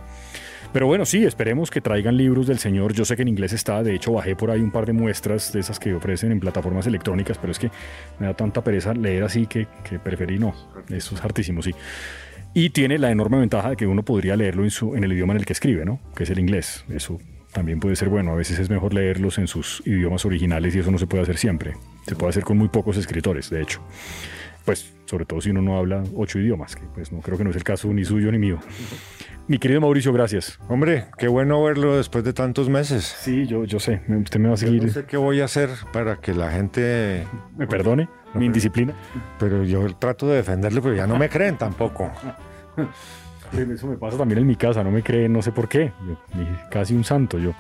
[0.74, 2.94] Pero bueno, sí, esperemos que traigan libros del señor.
[2.94, 5.52] Yo sé que en inglés está, de hecho bajé por ahí un par de muestras
[5.52, 7.70] de esas que ofrecen en plataformas electrónicas, pero es que
[8.18, 10.52] me da tanta pereza leer así que, que preferí no.
[10.88, 11.72] Eso es hartísimo, sí.
[12.54, 15.32] Y tiene la enorme ventaja de que uno podría leerlo en, su, en el idioma
[15.32, 15.98] en el que escribe, ¿no?
[16.14, 16.84] Que es el inglés.
[16.88, 17.18] Eso
[17.52, 18.30] también puede ser bueno.
[18.30, 21.36] A veces es mejor leerlos en sus idiomas originales y eso no se puede hacer
[21.36, 21.74] siempre.
[22.06, 23.80] Se puede hacer con muy pocos escritores, de hecho.
[24.64, 27.50] Pues, sobre todo si uno no habla ocho idiomas, que pues no creo que no
[27.50, 28.58] es el caso ni suyo ni mío.
[29.46, 30.58] Mi querido Mauricio, gracias.
[30.68, 33.04] Hombre, qué bueno verlo después de tantos meses.
[33.04, 34.02] Sí, yo, yo sé.
[34.08, 34.82] Usted me va a seguir.
[34.82, 37.28] no sé qué voy a hacer para que la gente.
[37.56, 38.92] Me perdone mi indisciplina.
[39.38, 42.10] Pero yo trato de defenderle, pero ya no me creen tampoco.
[43.52, 45.92] Eso me pasa también en mi casa, no me creen, no sé por qué.
[46.72, 47.52] casi un santo yo.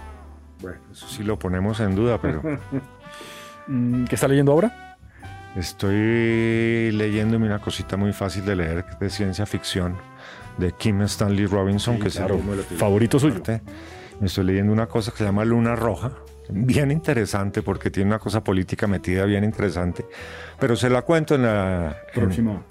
[0.60, 2.42] Bueno, eso sí lo ponemos en duda, pero.
[4.08, 4.83] ¿Qué está leyendo ahora?
[5.56, 9.96] Estoy leyéndome una cosita muy fácil de leer de ciencia ficción
[10.58, 12.28] de Kim Stanley Robinson, que es el
[12.76, 13.40] favorito suyo.
[14.20, 16.12] Me estoy leyendo una cosa que se llama Luna Roja,
[16.48, 20.04] bien interesante porque tiene una cosa política metida bien interesante,
[20.58, 22.62] pero se la cuento en la próxima.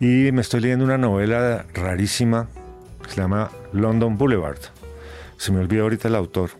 [0.00, 2.48] y me estoy leyendo una novela rarísima
[3.02, 4.58] que se llama London Boulevard.
[5.36, 6.50] Se me olvidó ahorita el autor,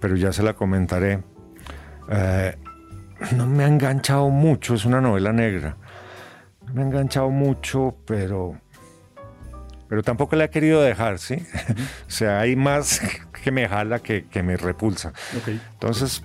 [0.00, 1.22] pero ya se la comentaré.
[2.10, 2.54] Eh,
[3.36, 5.76] no me ha enganchado mucho, es una novela negra.
[6.66, 8.56] No me ha enganchado mucho, pero
[9.88, 11.36] pero tampoco la he querido dejar, ¿sí?
[12.08, 13.00] o sea, hay más
[13.44, 15.12] que me jala que, que me repulsa.
[15.74, 16.24] Entonces,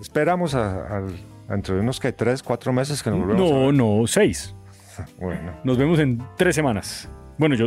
[0.00, 1.02] esperamos a, a-
[1.48, 3.74] dentro de unos que tres, cuatro meses que nos volvemos a No, ver.
[3.74, 4.54] no, seis.
[5.18, 7.08] Bueno, Nos vemos en tres semanas.
[7.38, 7.66] Bueno, yo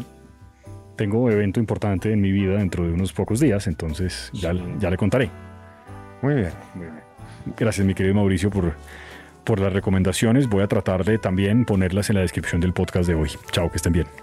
[0.96, 4.98] tengo evento importante en mi vida dentro de unos pocos días, entonces ya, ya le
[4.98, 5.30] contaré.
[6.22, 6.52] muy bien.
[7.58, 8.74] Gracias, mi querido Mauricio, por,
[9.44, 10.48] por las recomendaciones.
[10.48, 13.32] Voy a tratar de también ponerlas en la descripción del podcast de hoy.
[13.52, 14.23] Chao, que estén bien.